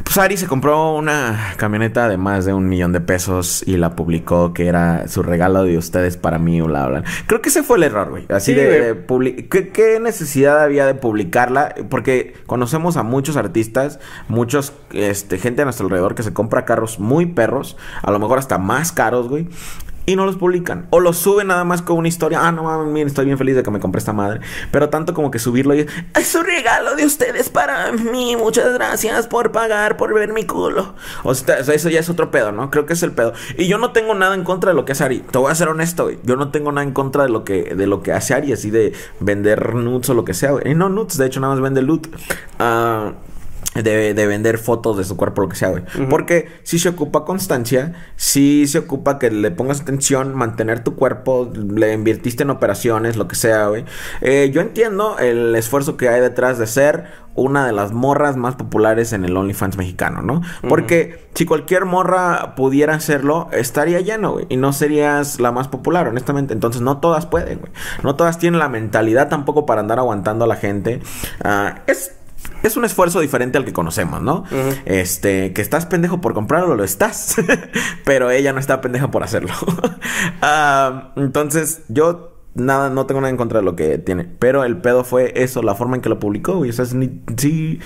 [0.03, 3.95] Pues Ari se compró una camioneta de más de un millón de pesos y la
[3.95, 7.03] publicó que era su regalo de ustedes para mí, bla, bla.
[7.25, 8.25] Creo que ese fue el error, güey.
[8.29, 9.05] Así de,
[9.49, 11.75] ¿Qué, necesidad había de publicarla?
[11.89, 16.99] Porque conocemos a muchos artistas, muchos, este, gente a nuestro alrededor que se compra carros
[16.99, 19.47] muy perros, a lo mejor hasta más caros, güey
[20.05, 20.87] y no los publican.
[20.89, 22.39] O los suben nada más con una historia.
[22.41, 24.41] Ah, no mames, miren, estoy bien feliz de que me compré esta madre.
[24.71, 25.85] Pero tanto como que subirlo y
[26.15, 28.35] es un regalo de ustedes para mí.
[28.35, 30.95] Muchas gracias por pagar, por ver mi culo.
[31.23, 32.69] O sea, eso ya es otro pedo, ¿no?
[32.69, 33.33] Creo que es el pedo.
[33.57, 35.19] Y yo no tengo nada en contra de lo que hace Ari.
[35.19, 36.19] Te voy a ser honesto, güey.
[36.23, 38.69] Yo no tengo nada en contra de lo que, de lo que hace Ari, así
[38.69, 40.71] de vender nudes o lo que sea, güey.
[40.71, 42.07] Y no nudes, de hecho, nada más vende loot.
[42.59, 43.13] Ah
[43.75, 45.83] de, de, vender fotos de su cuerpo, lo que sea, güey.
[46.09, 51.51] Porque si se ocupa constancia, si se ocupa que le pongas atención, mantener tu cuerpo,
[51.53, 53.85] le invirtiste en operaciones, lo que sea, güey.
[54.21, 57.05] Eh, yo entiendo el esfuerzo que hay detrás de ser
[57.35, 60.41] una de las morras más populares en el OnlyFans mexicano, ¿no?
[60.67, 64.45] Porque si cualquier morra pudiera hacerlo, estaría lleno, güey.
[64.49, 66.53] Y no serías la más popular, honestamente.
[66.53, 67.71] Entonces no todas pueden, güey.
[68.03, 71.01] No todas tienen la mentalidad tampoco para andar aguantando a la gente.
[71.43, 72.11] Ah, es
[72.63, 74.45] es un esfuerzo diferente al que conocemos, ¿no?
[74.85, 77.35] Este, que estás pendejo por comprarlo, lo estás.
[78.05, 79.53] pero ella no está pendeja por hacerlo.
[81.15, 84.25] Entonces, yo nada, no tengo nada en contra de lo que tiene.
[84.39, 86.69] Pero el pedo fue eso, la forma en que lo publicó, güey.
[86.69, 87.79] O sea, sí.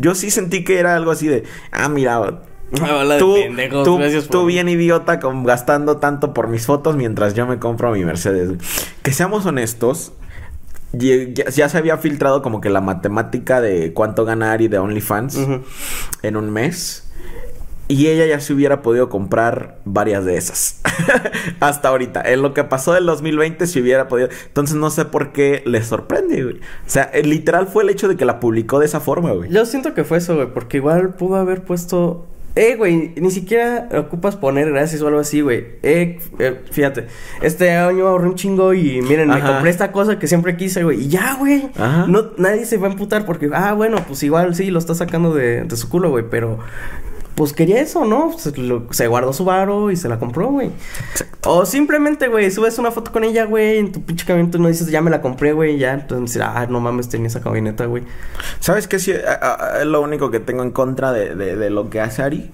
[0.00, 1.44] Yo sí sentí que era algo así de.
[1.72, 2.42] Ah, mira.
[3.18, 3.36] Tú,
[3.84, 4.00] tú,
[4.30, 8.52] tú, bien idiota con, gastando tanto por mis fotos mientras yo me compro mi Mercedes.
[9.02, 10.14] Que seamos honestos,
[10.92, 15.38] ya, se había filtrado como que la matemática de cuánto ganar y de OnlyFans
[16.22, 17.08] en un mes.
[17.88, 20.80] Y ella ya se hubiera podido comprar varias de esas.
[21.60, 22.22] Hasta ahorita.
[22.22, 24.28] En lo que pasó del 2020 se hubiera podido.
[24.46, 26.56] Entonces no sé por qué le sorprende, güey.
[26.56, 29.50] O sea, literal fue el hecho de que la publicó de esa forma, güey.
[29.50, 30.46] Yo siento que fue eso, güey.
[30.54, 35.40] Porque igual pudo haber puesto eh, güey, ni siquiera ocupas poner gracias o algo así,
[35.40, 35.66] güey.
[35.82, 37.06] Eh, eh fíjate,
[37.40, 41.04] este año ahorré un chingo y miren, me compré esta cosa que siempre quise, güey.
[41.04, 41.70] Y ya, güey.
[42.08, 45.34] No, nadie se va a emputar porque, ah, bueno, pues igual sí, lo está sacando
[45.34, 46.24] de, de su culo, güey.
[46.30, 46.58] Pero
[47.34, 48.36] pues quería eso, ¿no?
[48.38, 50.70] Se, guardó su varo y se la compró, güey.
[51.44, 54.88] O simplemente, güey, subes una foto con ella, güey, en tu pinche camioneta no dices,
[54.88, 55.94] ya me la compré, güey, ya.
[55.94, 58.02] Entonces, ah, no mames, tenía esa camioneta, güey.
[58.62, 59.00] ¿Sabes qué?
[59.00, 62.48] Sí, es lo único que tengo en contra de, de, lo que hace Ari.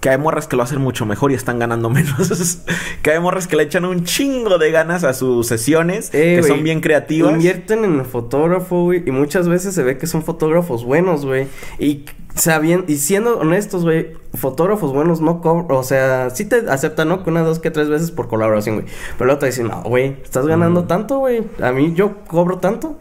[0.00, 2.58] Que hay morras que lo hacen mucho mejor y están ganando menos.
[3.00, 6.42] que hay morras que le echan un chingo de ganas a sus sesiones, eh, que
[6.46, 7.32] son bien creativas.
[7.32, 11.46] Invierten en el fotógrafo, güey, y muchas veces se ve que son fotógrafos buenos, güey.
[11.78, 12.04] Y
[12.36, 16.68] O sea, bien, y siendo honestos, güey, fotógrafos buenos no cobran, o sea, sí te
[16.68, 17.22] aceptan, ¿no?
[17.22, 18.86] Que una, dos, que tres veces por colaboración, güey.
[19.16, 21.44] Pero luego te dicen, no, güey, estás ganando tanto, güey.
[21.62, 22.98] A mí yo cobro tanto.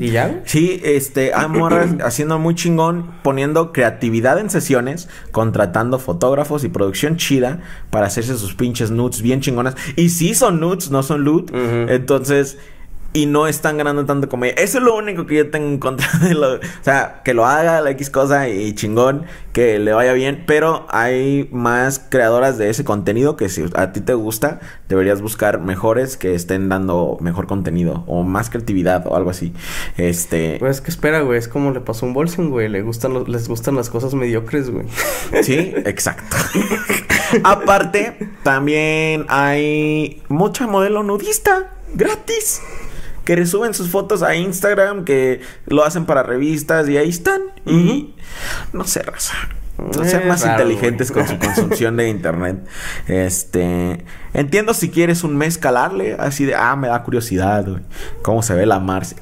[0.00, 0.40] Y ya, güey.
[0.44, 7.16] Sí, este, hay morras haciendo muy chingón, poniendo creatividad en sesiones, contratando fotógrafos y producción
[7.16, 7.60] chida
[7.90, 9.76] para hacerse sus pinches nudes bien chingonas.
[9.94, 11.52] Y sí son nudes, no son loot.
[11.54, 12.58] Entonces,
[13.14, 14.54] y no están ganando tanto como ella.
[14.56, 16.54] Eso es lo único que yo tengo en contra de lo...
[16.54, 20.86] O sea, que lo haga la X cosa y chingón, que le vaya bien, pero
[20.90, 26.16] hay más creadoras de ese contenido que si a ti te gusta, deberías buscar mejores
[26.16, 29.52] que estén dando mejor contenido o más creatividad o algo así.
[29.98, 30.56] Este...
[30.58, 33.28] Pues que espera, güey, es como le pasó a un Bolsen, güey, le gustan los-
[33.28, 34.86] les gustan las cosas mediocres, güey.
[35.42, 36.36] Sí, exacto.
[37.44, 42.60] Aparte, también hay mucha modelo nudista gratis.
[43.24, 47.42] Que suben sus fotos a Instagram, que lo hacen para revistas y ahí están.
[47.66, 48.14] Y
[48.72, 49.34] no sé, raza.
[49.78, 51.24] No sean Es más raro, inteligentes güey.
[51.26, 52.66] con su consumpción de internet.
[53.06, 54.04] Este.
[54.34, 57.82] Entiendo si quieres un mes calarle, así de, ah, me da curiosidad, güey.
[58.22, 59.18] Cómo se ve la Marcia.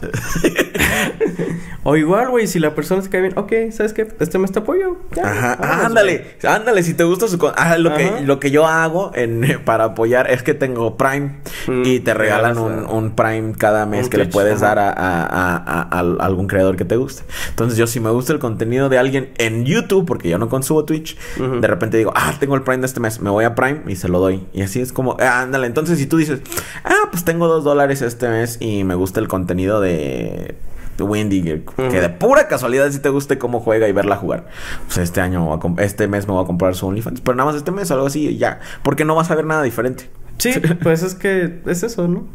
[1.82, 4.06] O igual, güey, si la persona se cae bien, ok, ¿sabes qué?
[4.20, 4.98] Este mes te apoyo.
[5.16, 7.98] Ya, Ajá, vámonos, ándale, ándale, si te gusta su con- ah, lo Ajá.
[7.98, 12.12] que lo que yo hago en para apoyar es que tengo Prime Mm, y te
[12.14, 14.74] regalan un, Prime cada mes que le puedes ajá.
[14.74, 17.22] dar a, a- a- a- a algún creador que te guste.
[17.48, 20.84] Entonces, yo si me gusta el contenido de alguien en YouTube, porque yo no consumo
[20.84, 23.80] Twitch, de repente digo, ah, tengo el Prime de este mes, me voy a Prime
[23.88, 24.46] y se lo doy.
[24.52, 26.40] Y así es como, ah, ándale, entonces si tú dices,
[26.84, 30.56] ah, pues tengo dos dólares este mes y me gusta el contenido de
[31.04, 34.46] Wendy, que, de pura casualidad si te guste cómo juega y verla jugar.
[34.86, 37.70] Pues este año, este mes me voy a comprar su OnlyFans, pero nada más este
[37.70, 40.10] mes o algo así y ya, porque no vas a ver nada diferente.
[40.38, 42.26] Sí, pues es que es eso, ¿no?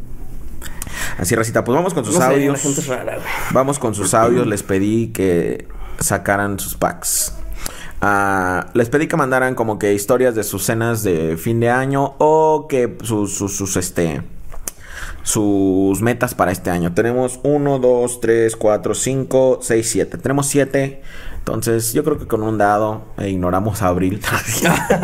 [1.18, 2.52] Así, Racita, pues vamos con sus No sé, audios.
[2.52, 3.26] la gente es rara, güey.
[3.52, 4.46] Vamos con sus audios.
[4.46, 5.66] Les pedí que
[5.98, 7.34] sacaran sus packs.
[8.00, 12.14] Ah, les pedí que mandaran como que historias de sus cenas de fin de año
[12.18, 14.22] o que sus, sus, sus, este
[15.26, 16.94] sus metas para este año.
[16.94, 20.18] Tenemos 1, 2, 3, 4, 5, 6, 7.
[20.18, 21.02] Tenemos 7.
[21.38, 24.22] Entonces, yo creo que con un dado e ignoramos a abril.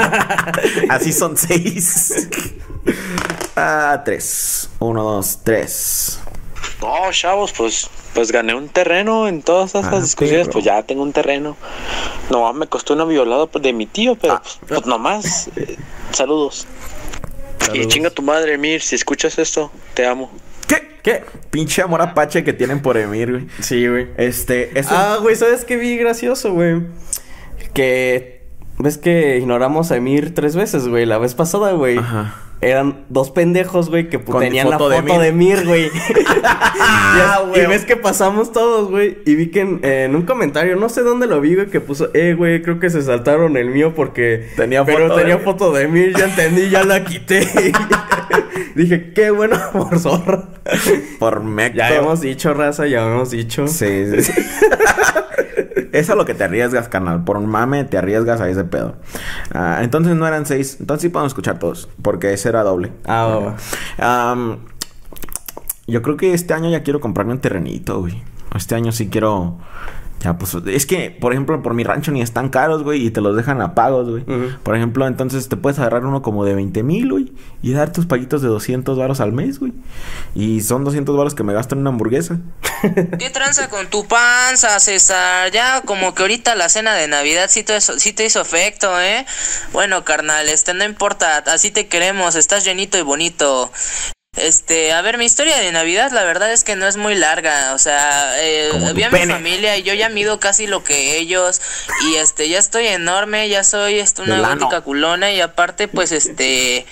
[0.88, 2.28] Así son 6.
[3.57, 4.70] Ah, 3.
[4.78, 6.20] 1, 2, 3.
[6.80, 11.02] No, chavos, pues, pues gané un terreno en todas esas Ah, discusiones, pues ya tengo
[11.02, 11.56] un terreno.
[12.30, 14.42] No, me costó una violada de mi tío, pero Ah.
[14.42, 15.48] pues, pues nomás.
[15.56, 15.76] eh,
[16.12, 16.66] saludos.
[17.72, 20.30] Y chinga tu madre, Mir, si escuchas esto, te amo.
[20.66, 20.98] ¿Qué?
[21.02, 21.24] ¿Qué?
[21.50, 23.46] Pinche amor apache que tienen por Emir, güey.
[23.60, 24.08] Sí, güey.
[24.16, 24.72] Este.
[24.88, 26.82] Ah, güey, ¿sabes qué vi gracioso, güey?
[27.72, 28.41] Que
[28.83, 31.99] ves que ignoramos a Emir tres veces, güey, la vez pasada, güey.
[31.99, 32.35] Ajá.
[32.61, 35.91] Eran dos pendejos, güey, que Con tenían foto la foto de Mir, güey.
[36.85, 37.62] Ah, y, güey.
[37.62, 39.18] y ves que pasamos todos, güey.
[39.24, 42.11] Y vi que en, en un comentario, no sé dónde lo vi, güey, que puso,
[42.14, 45.72] eh, güey, creo que se saltaron el mío porque Tenía pero foto de tenía foto
[45.72, 47.47] de Mir, ya entendí, ya la quité.
[48.74, 50.49] Dije, qué bueno por zorra.
[51.18, 51.78] Por Mecto.
[51.78, 53.66] Ya hemos dicho, raza, ya hemos dicho.
[53.68, 54.33] Sí, sí, sí.
[55.93, 57.22] Eso es lo que te arriesgas, canal.
[57.22, 58.97] Por un mame te arriesgas a ese pedo.
[59.53, 60.78] Ah, entonces no eran seis.
[60.80, 61.88] Entonces sí podemos escuchar todos.
[62.01, 62.93] Porque ese era doble.
[63.07, 63.55] Ah.
[63.99, 64.61] Am,
[65.86, 68.22] yo creo que este año ya quiero comprarme un terrenito, güey.
[68.55, 69.59] Este año sí quiero.
[70.23, 70.55] Ya, pues.
[70.66, 73.05] Es que, por ejemplo, por mi rancho ni están caros, güey.
[73.07, 74.25] Y te los dejan a pagos, güey.
[74.62, 77.33] Por ejemplo, entonces te puedes agarrar uno como de 20 mil, güey.
[77.61, 79.73] Y dar tus paguitos de 200 varos al mes, güey.
[80.37, 82.39] Y son 200 varos que me gasto en una hamburguesa.
[83.18, 85.51] ¿Qué tranza con tu panza, César?
[85.51, 89.01] Ya como que ahorita la cena de Navidad sí te, hizo- sí te hizo efecto,
[89.01, 89.27] ¿eh?
[89.73, 93.73] Bueno, carnal, este no importa, así te queremos, estás llenito y bonito.
[94.39, 97.74] Este, a ver, mi historia de Navidad la verdad es que no es muy larga,
[97.74, 99.35] o sea, eh, vi a mi pene.
[99.35, 101.61] familia y yo ya mido casi lo que ellos
[102.07, 106.87] y este, ya estoy enorme, ya soy este, una gótica culona y aparte pues este,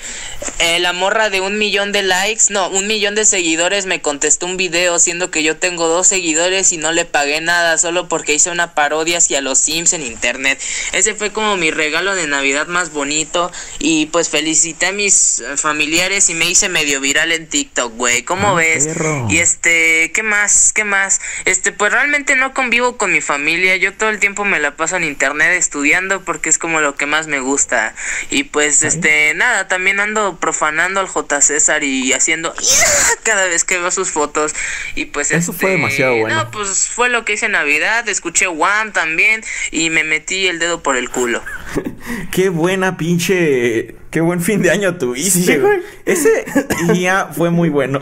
[0.59, 4.45] eh, la morra de un millón de likes, no, un millón de seguidores me contestó
[4.45, 8.34] un video siendo que yo tengo dos seguidores y no le pagué nada solo porque
[8.34, 10.61] hice una parodia hacia los Sims en internet.
[10.93, 15.57] Ese fue como mi regalo de Navidad más bonito y pues felicité a mis eh,
[15.57, 18.22] familiares y me hice medio viral en TikTok, güey.
[18.22, 18.87] ¿Cómo Ah, ves?
[18.87, 19.26] perro.
[19.31, 20.72] Y este, ¿qué más?
[20.72, 21.20] ¿Qué más?
[21.45, 23.76] Este, pues realmente no convivo con mi familia.
[23.76, 27.07] Yo todo el tiempo me la paso en internet estudiando porque es como lo que
[27.07, 27.95] más me gusta.
[28.31, 31.41] Y pues, este, nada, también ando profanando al J.
[31.41, 32.55] César y haciendo
[33.22, 34.55] cada vez que veo sus fotos.
[34.95, 36.35] Y pues, Eso fue este, demasiado bueno.
[36.45, 38.09] No, pues fue lo que hice en Navidad.
[38.09, 41.43] Escuché Wham también y me metí el dedo por el culo.
[42.33, 43.95] Qué buena pinche.
[44.11, 45.40] Qué buen fin de año tuviste.
[45.40, 45.80] Sí, güey.
[46.04, 46.44] Ese
[46.92, 48.00] día fue muy bueno.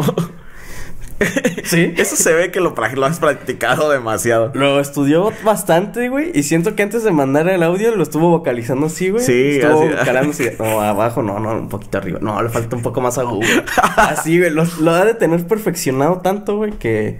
[1.64, 1.94] ¿Sí?
[1.96, 4.52] Eso se ve que lo, has practicado demasiado.
[4.54, 6.30] Lo estudió bastante, güey.
[6.34, 9.24] Y siento que antes de mandar el audio lo estuvo vocalizando así, güey.
[9.24, 9.90] Sí, Estuvo así.
[9.90, 10.48] vocalizando así.
[10.59, 12.20] No, abajo, no, no, un poquito arriba.
[12.22, 13.46] No, le falta un poco más agudo.
[13.96, 14.50] Así, güey.
[14.50, 17.18] Lo, lo ha de tener perfeccionado tanto, güey, que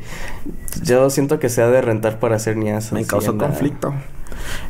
[0.83, 2.93] yo siento que se ha de rentar para hacer nias.
[2.93, 3.95] Me causó conflicto.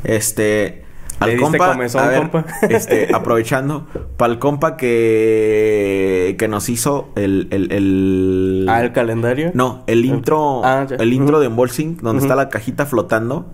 [0.04, 0.87] Este.
[1.24, 2.44] ¿Le Al compa, comezón, a ver, compa?
[2.68, 9.50] este, aprovechando, para el compa que, que nos hizo el, el, el- Ah, el calendario.
[9.54, 11.42] No, el intro, Ah, el intro Ujú.
[11.42, 13.46] de Unboxing, donde está la cajita flotando.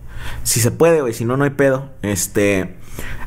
[0.42, 1.90] Si se puede, güey, si no, no hay pedo.
[2.02, 2.76] Este,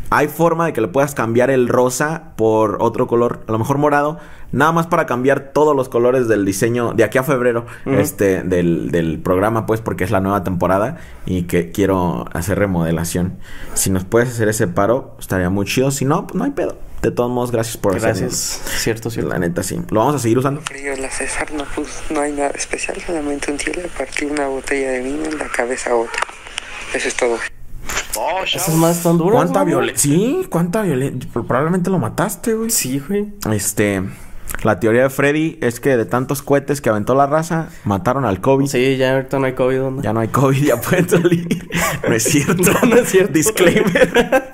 [0.09, 3.77] hay forma de que le puedas cambiar el rosa por otro color, a lo mejor
[3.77, 4.19] morado,
[4.51, 8.91] nada más para cambiar todos los colores del diseño de aquí a febrero, este, del,
[8.91, 13.37] del programa, pues, porque es la nueva temporada y que quiero hacer remodelación.
[13.73, 15.91] Si nos puedes hacer ese paro, estaría muy chido.
[15.91, 16.77] Si no, pues no hay pedo.
[17.01, 18.55] De todos modos, gracias por Gracias.
[18.61, 18.79] hacerlo.
[18.79, 19.29] Cierto, cierto.
[19.31, 19.79] La neta, sí.
[19.91, 20.61] Lo vamos a seguir usando.
[20.61, 24.47] Frío, la César, no, pues no hay nada especial, solamente un tío le partió una
[24.47, 26.21] botella de vino en la cabeza a otro.
[26.93, 27.37] Eso es todo.
[28.45, 29.35] Esas más están duras.
[29.35, 30.11] ¿Cuánta violencia?
[30.11, 31.29] Sí, cuánta violencia.
[31.31, 32.71] Probablemente lo mataste, güey.
[32.71, 33.33] Sí, güey.
[33.51, 34.01] Este,
[34.63, 38.41] la teoría de Freddy es que de tantos cohetes que aventó la raza, mataron al
[38.41, 38.67] COVID.
[38.67, 40.03] Sí, ya ahorita no hay COVID, ¿dónde?
[40.03, 41.69] Ya no hay COVID, ya pueden salir.
[42.07, 42.55] no es cierto.
[42.55, 43.33] No, no es cierto.
[43.33, 44.49] Disclaimer.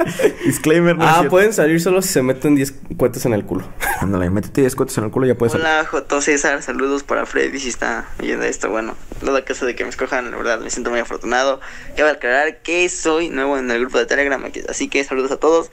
[0.45, 1.29] Disclaimer, no es ah, cierto.
[1.29, 3.67] pueden salir solo si se meten 10 cohetes en el culo.
[3.99, 5.65] Ándale, métete 10 cohetes en el culo y ya puedes salir.
[5.65, 8.69] Hola, Joto César, saludos para Freddy si está viendo esto.
[8.69, 11.61] Bueno, no da caso de que me escojan, la verdad me siento muy afortunado.
[11.95, 15.71] Cabe aclarar que soy nuevo en el grupo de Telegram, así que saludos a todos.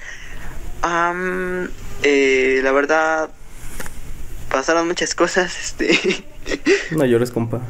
[2.03, 3.31] Eh, la verdad,
[4.51, 5.57] pasaron muchas cosas.
[5.59, 6.25] Este,
[6.91, 7.61] No llores, compa.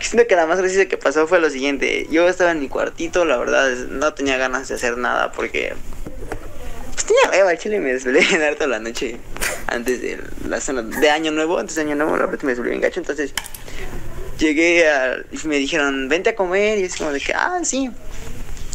[0.00, 2.06] siento que la más graciosa que pasó fue lo siguiente.
[2.10, 5.74] Yo estaba en mi cuartito, la verdad, no tenía ganas de hacer nada porque
[6.92, 9.18] pues tenía hueva, chile me desvelé en harto la noche
[9.66, 12.70] antes de la cena de año nuevo, antes de año nuevo, la verdad me desvelé
[12.70, 13.34] bien gacho, entonces
[14.38, 17.90] llegué a, y me dijeron, vente a comer, y es como de que, ah, sí.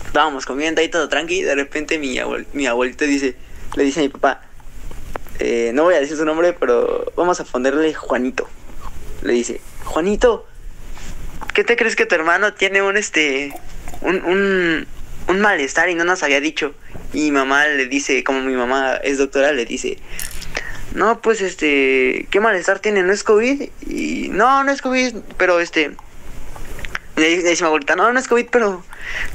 [0.06, 3.36] Estábamos comiendo ahí todo tranqui, y de repente mi, abuel, mi abuelita dice,
[3.76, 4.42] le dice a mi papá,
[5.40, 8.48] eh, no voy a decir su nombre, pero vamos a ponerle Juanito.
[9.22, 10.46] Le dice, Juanito,
[11.54, 13.54] ¿qué te crees que tu hermano tiene un este
[14.02, 14.86] un,
[15.28, 16.74] un, malestar y no nos había dicho?
[17.14, 19.98] Y mamá le dice, como mi mamá es doctora, le dice,
[20.94, 23.04] no, pues este, ¿qué malestar tiene?
[23.04, 23.70] ¿No es COVID?
[23.88, 25.92] Y no, no es COVID, pero este,
[27.16, 28.84] le dice, mi abuelita, no, no es COVID, pero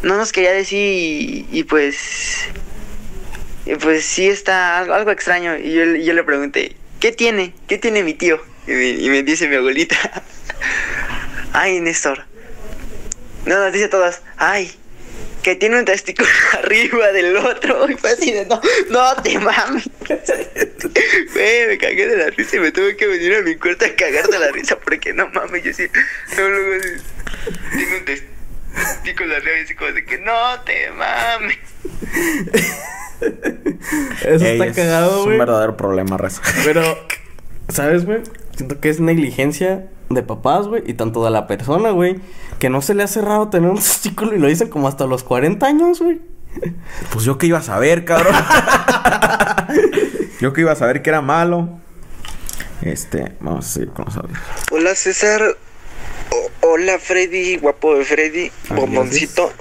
[0.02, 2.48] no nos quería decir y, pues,
[3.80, 5.56] pues sí está algo, algo extraño.
[5.56, 7.54] Y yo, yo le pregunté, ¿qué tiene?
[7.66, 8.40] ¿Qué tiene mi tío?
[8.66, 9.96] Y me, y me dice mi abuelita,
[11.52, 12.24] ay, Néstor.
[13.46, 14.70] No, nos dice a todas, ay,
[15.44, 17.88] que tiene un testículo arriba del otro.
[17.88, 18.60] Y fue así de, no,
[18.90, 19.88] no te mames.
[21.68, 24.28] Me cagué de la risa y me tuve que venir a mi cuarto a cagar
[24.28, 25.86] de la risa porque no mames, yo sí,
[26.36, 26.84] no, luego
[27.72, 31.58] tiene un testículo arriba y así como de que no te mames.
[34.24, 35.38] Eso Ey, está es cagado, un güey.
[35.38, 36.42] verdadero problema, raza.
[36.64, 36.82] Pero,
[37.68, 38.20] ¿sabes, güey?
[38.56, 42.16] Siento que es negligencia de papás, güey, y tanto de la persona, güey,
[42.58, 45.24] que no se le ha cerrado tener un testículo y lo dicen como hasta los
[45.24, 46.20] 40 años, güey.
[47.12, 48.34] Pues yo que iba a saber, cabrón.
[50.40, 51.68] yo que iba a saber que era malo.
[52.82, 54.38] Este, vamos a seguir con los audios.
[54.70, 55.40] Hola César.
[56.31, 59.53] O- hola Freddy, guapo de Freddy, Ah, bomboncito.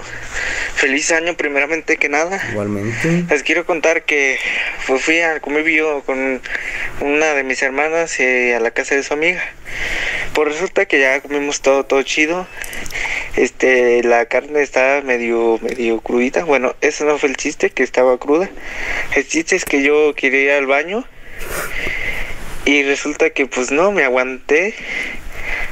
[0.74, 2.42] Feliz año primeramente que nada.
[2.50, 3.24] Igualmente.
[3.30, 4.38] Les quiero contar que
[4.86, 6.40] pues, fui al convivio con
[7.00, 9.42] una de mis hermanas eh, a la casa de su amiga.
[10.32, 12.46] Pues resulta que ya comimos todo, todo chido.
[13.36, 16.44] Este, la carne estaba medio, medio crudita.
[16.44, 18.50] Bueno, eso no fue el chiste, que estaba cruda.
[19.14, 21.04] El chiste es que yo quería ir al baño.
[22.64, 24.74] Y resulta que pues no, me aguanté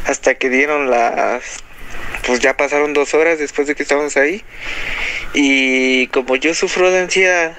[0.06, 1.58] hasta que dieron las...
[2.26, 4.44] Pues ya pasaron dos horas después de que estábamos ahí.
[5.34, 7.56] Y como yo sufro de ansiedad,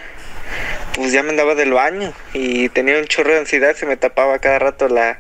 [0.94, 4.40] pues ya me andaba del baño y tenía un chorro de ansiedad, se me tapaba
[4.40, 5.20] cada rato la,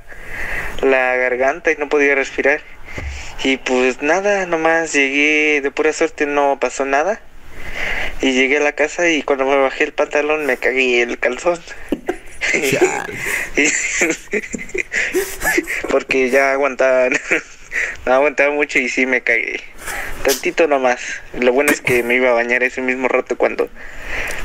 [0.82, 2.62] la garganta y no podía respirar.
[3.44, 7.20] Y pues nada, nomás llegué, de pura suerte no pasó nada.
[8.22, 11.60] Y llegué a la casa y cuando me bajé el pantalón me cagué el calzón.
[15.90, 17.14] Porque ya aguantaban,
[18.06, 19.62] no aguantaba mucho y sí me cagué.
[20.24, 21.00] Tantito nomás.
[21.40, 23.70] Lo bueno es que me iba a bañar ese mismo rato cuando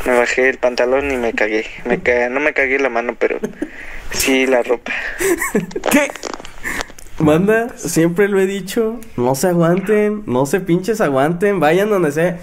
[0.06, 1.66] me bajé el pantalón y me cagué.
[1.84, 3.38] Me ca- no me cagué la mano, pero
[4.12, 4.92] sí la ropa.
[5.90, 6.10] ¿Qué?
[7.18, 12.38] Manda, siempre lo he dicho, no se aguanten, no se pinches aguanten, vayan donde sea.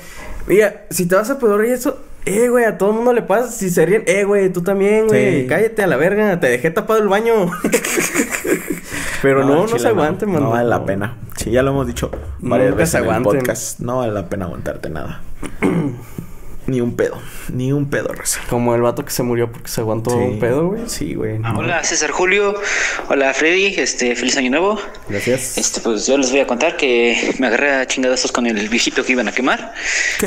[0.47, 3.22] Mira, si te vas a poder y eso, Eh, güey, a todo el mundo le
[3.22, 3.52] pasa.
[3.52, 5.42] Si se ríen, eh, güey, tú también, güey.
[5.42, 5.48] Sí.
[5.48, 6.40] Cállate a la verga.
[6.40, 7.34] Te dejé tapado el baño.
[9.22, 10.44] Pero no, no, se aguante, man.
[10.44, 11.18] No vale la pena.
[11.36, 13.80] Sí, ya lo hemos dicho varias Nunca veces se en el podcast.
[13.80, 15.22] No vale la pena aguantarte nada.
[16.68, 17.22] ni un pedo.
[17.53, 18.41] Ni un pedo, Reza.
[18.49, 20.18] Como el vato que se murió porque se aguantó Sí.
[20.18, 20.82] un pedo, güey.
[20.88, 21.38] Sí, güey.
[21.39, 21.59] no.
[21.59, 22.55] Hola César Julio,
[23.09, 24.80] hola Freddy, este feliz año nuevo.
[25.07, 25.57] Gracias.
[25.57, 29.05] Este pues yo les voy a contar que me agarré a chingadazos con el viejito
[29.05, 29.74] que iban a quemar.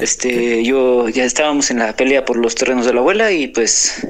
[0.01, 4.07] Este yo ya estábamos en la pelea por los terrenos de la abuela y pues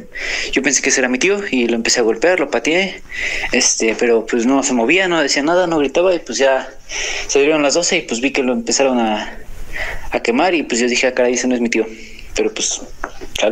[0.52, 3.02] yo pensé que ese era mi tío y lo empecé a golpear, lo pateé.
[3.52, 6.68] Este, pero pues no se movía, no decía nada, no gritaba y pues ya
[7.26, 9.38] se dieron las 12 y pues vi que lo empezaron a,
[10.10, 11.86] a quemar y pues yo dije, ah, caray, ese no es mi tío.
[12.38, 12.80] Pero pues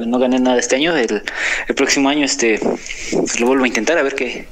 [0.06, 0.96] no gané nada este año.
[0.96, 1.22] El,
[1.68, 4.46] el próximo año este pues, lo vuelvo a intentar a ver qué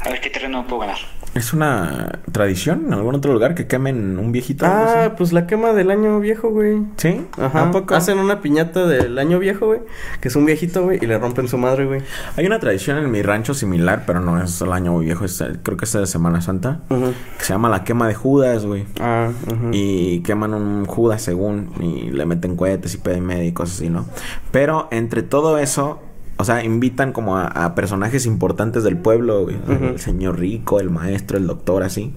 [0.00, 1.17] a ver qué terreno puedo ganar.
[1.38, 4.66] ¿Es una tradición en algún otro lugar que quemen un viejito?
[4.66, 6.82] Ah, pues la quema del año viejo, güey.
[6.96, 7.24] ¿Sí?
[7.40, 7.68] Ajá.
[7.68, 7.94] ¿A poco?
[7.94, 9.80] Hacen una piñata del año viejo, güey.
[10.20, 10.98] Que es un viejito, güey.
[11.00, 12.02] Y le rompen su madre, güey.
[12.36, 15.76] Hay una tradición en mi rancho similar, pero no es el año viejo, es, creo
[15.76, 17.12] que es de Semana Santa, Ujú.
[17.38, 18.84] que se llama la quema de Judas, güey.
[19.00, 19.70] Ah, ujú.
[19.72, 23.76] Y queman un Judas según y le meten cohetes y pedo y medio y cosas
[23.76, 24.06] así, ¿no?
[24.50, 26.00] Pero entre todo eso,
[26.38, 29.56] o sea, invitan como a, a personajes importantes del pueblo, güey.
[29.68, 32.14] El señor rico, el maestro, el doctor, así.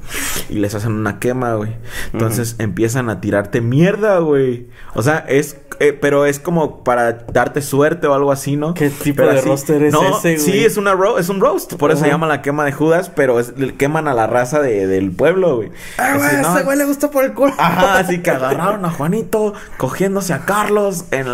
[0.49, 1.72] Y les hacen una quema, güey.
[2.13, 4.67] Entonces empiezan a tirarte mierda, güey.
[4.93, 5.57] O sea, es...
[5.80, 8.76] eh, pero es como para darte suerte o algo así, ¿no?
[8.76, 10.65] ¿Qué tipo Pero de roster es no, ese, Sí, güey?
[10.65, 11.74] es una ro- es un roast.
[11.76, 14.86] Por eso se llama la quema de Judas, pero es, queman a la raza de-
[14.86, 15.72] del pueblo, güey.
[15.97, 16.55] Ah, Así, güey, ¿no?
[16.55, 17.53] ese güey le gustó por el culo.
[17.57, 21.26] Ajá, así que agarraron a Juanito cogiéndose a Carlos en,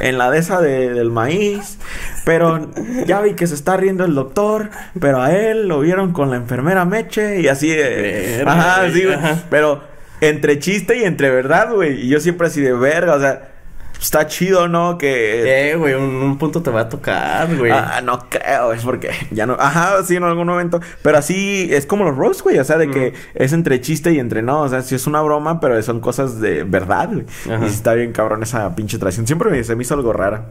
[0.00, 1.78] en la de esa de- del maíz.
[2.24, 2.70] Pero
[3.06, 6.36] ya vi que se está riendo el doctor, pero a él lo vieron con la
[6.36, 8.36] enfermera Meche y así de...
[8.38, 9.18] Verga, Ajá, sí, güey.
[9.50, 9.82] Pero
[10.20, 12.00] entre chiste y entre verdad, güey.
[12.02, 13.50] Y yo siempre así de verga, o sea,
[14.00, 14.96] está chido, ¿no?
[14.96, 15.70] Que...
[15.72, 17.70] Eh, güey, un, un punto te va a tocar, güey.
[17.72, 19.56] Ah, no creo, es porque ya no.
[19.60, 20.80] Ajá, sí, en algún momento.
[21.02, 22.58] Pero así es como los roast, güey.
[22.58, 24.62] O sea, de que es entre chiste y entre no.
[24.62, 27.26] O sea, sí es una broma, pero son cosas de verdad, güey.
[27.62, 29.26] Y está bien cabrón esa pinche tradición.
[29.26, 30.44] Siempre me- se me hizo algo rara.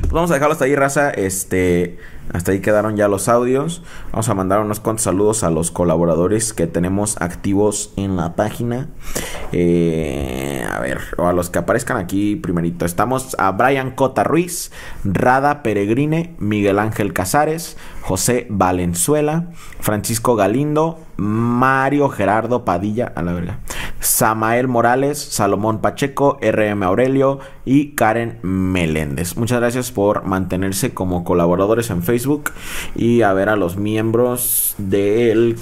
[0.00, 1.10] Pues vamos a dejarlo hasta ahí, raza.
[1.10, 1.98] Este,
[2.32, 3.82] hasta ahí quedaron ya los audios.
[4.10, 8.88] Vamos a mandar unos cuantos saludos a los colaboradores que tenemos activos en la página.
[9.52, 12.86] Eh, a ver, o a los que aparezcan aquí primerito.
[12.86, 14.72] Estamos a Brian Cota Ruiz,
[15.04, 23.58] Rada Peregrine, Miguel Ángel Casares, José Valenzuela, Francisco Galindo, Mario Gerardo Padilla, a la verga.
[24.04, 29.36] Samael Morales, Salomón Pacheco, RM Aurelio y Karen Meléndez.
[29.36, 32.50] Muchas gracias por mantenerse como colaboradores en Facebook
[32.94, 35.56] y a ver a los miembros del...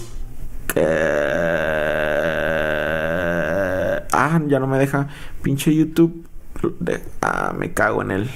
[0.74, 0.82] eh,
[4.12, 5.08] ah, ya no me deja.
[5.42, 6.26] Pinche YouTube.
[7.20, 8.28] Ah, me cago en él.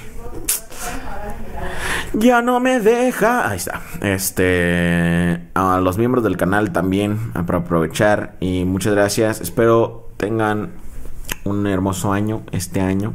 [2.13, 3.49] Ya no me deja.
[3.49, 3.81] Ahí está.
[4.01, 5.41] Este.
[5.53, 7.31] A los miembros del canal también.
[7.33, 8.35] Para aprovechar.
[8.39, 9.41] Y muchas gracias.
[9.41, 10.71] Espero tengan
[11.43, 13.13] un hermoso año este año.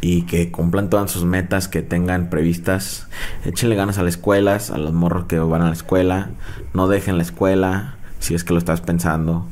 [0.00, 3.08] Y que cumplan todas sus metas que tengan previstas.
[3.44, 6.30] Échenle ganas a las escuelas, a los morros que van a la escuela.
[6.74, 9.46] No dejen la escuela si es que lo estás pensando.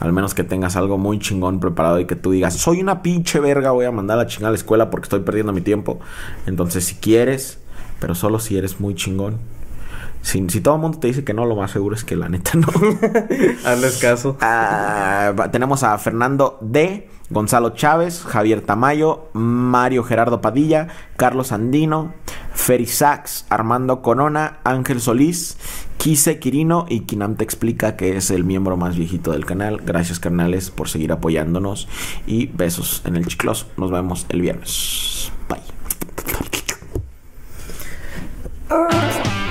[0.00, 3.38] Al menos que tengas algo muy chingón preparado y que tú digas, soy una pinche
[3.40, 6.00] verga, voy a mandar a la chingada a la escuela porque estoy perdiendo mi tiempo.
[6.46, 7.58] Entonces, si quieres,
[8.04, 9.38] pero solo si eres muy chingón.
[10.20, 12.28] Si, si todo el mundo te dice que no, lo más seguro es que la
[12.28, 12.68] neta no.
[13.64, 14.36] Hazles caso.
[14.42, 22.12] Ah, tenemos a Fernando D, Gonzalo Chávez, Javier Tamayo, Mario Gerardo Padilla, Carlos Andino,
[22.52, 25.56] Feri Sachs, Armando Corona, Ángel Solís,
[25.96, 29.80] Quise Quirino y Kinam te explica que es el miembro más viejito del canal.
[29.82, 31.88] Gracias carnales por seguir apoyándonos
[32.26, 33.66] y besos en el chicloso.
[33.78, 35.32] Nos vemos el viernes.
[35.48, 35.73] Bye.
[38.70, 39.43] Uh.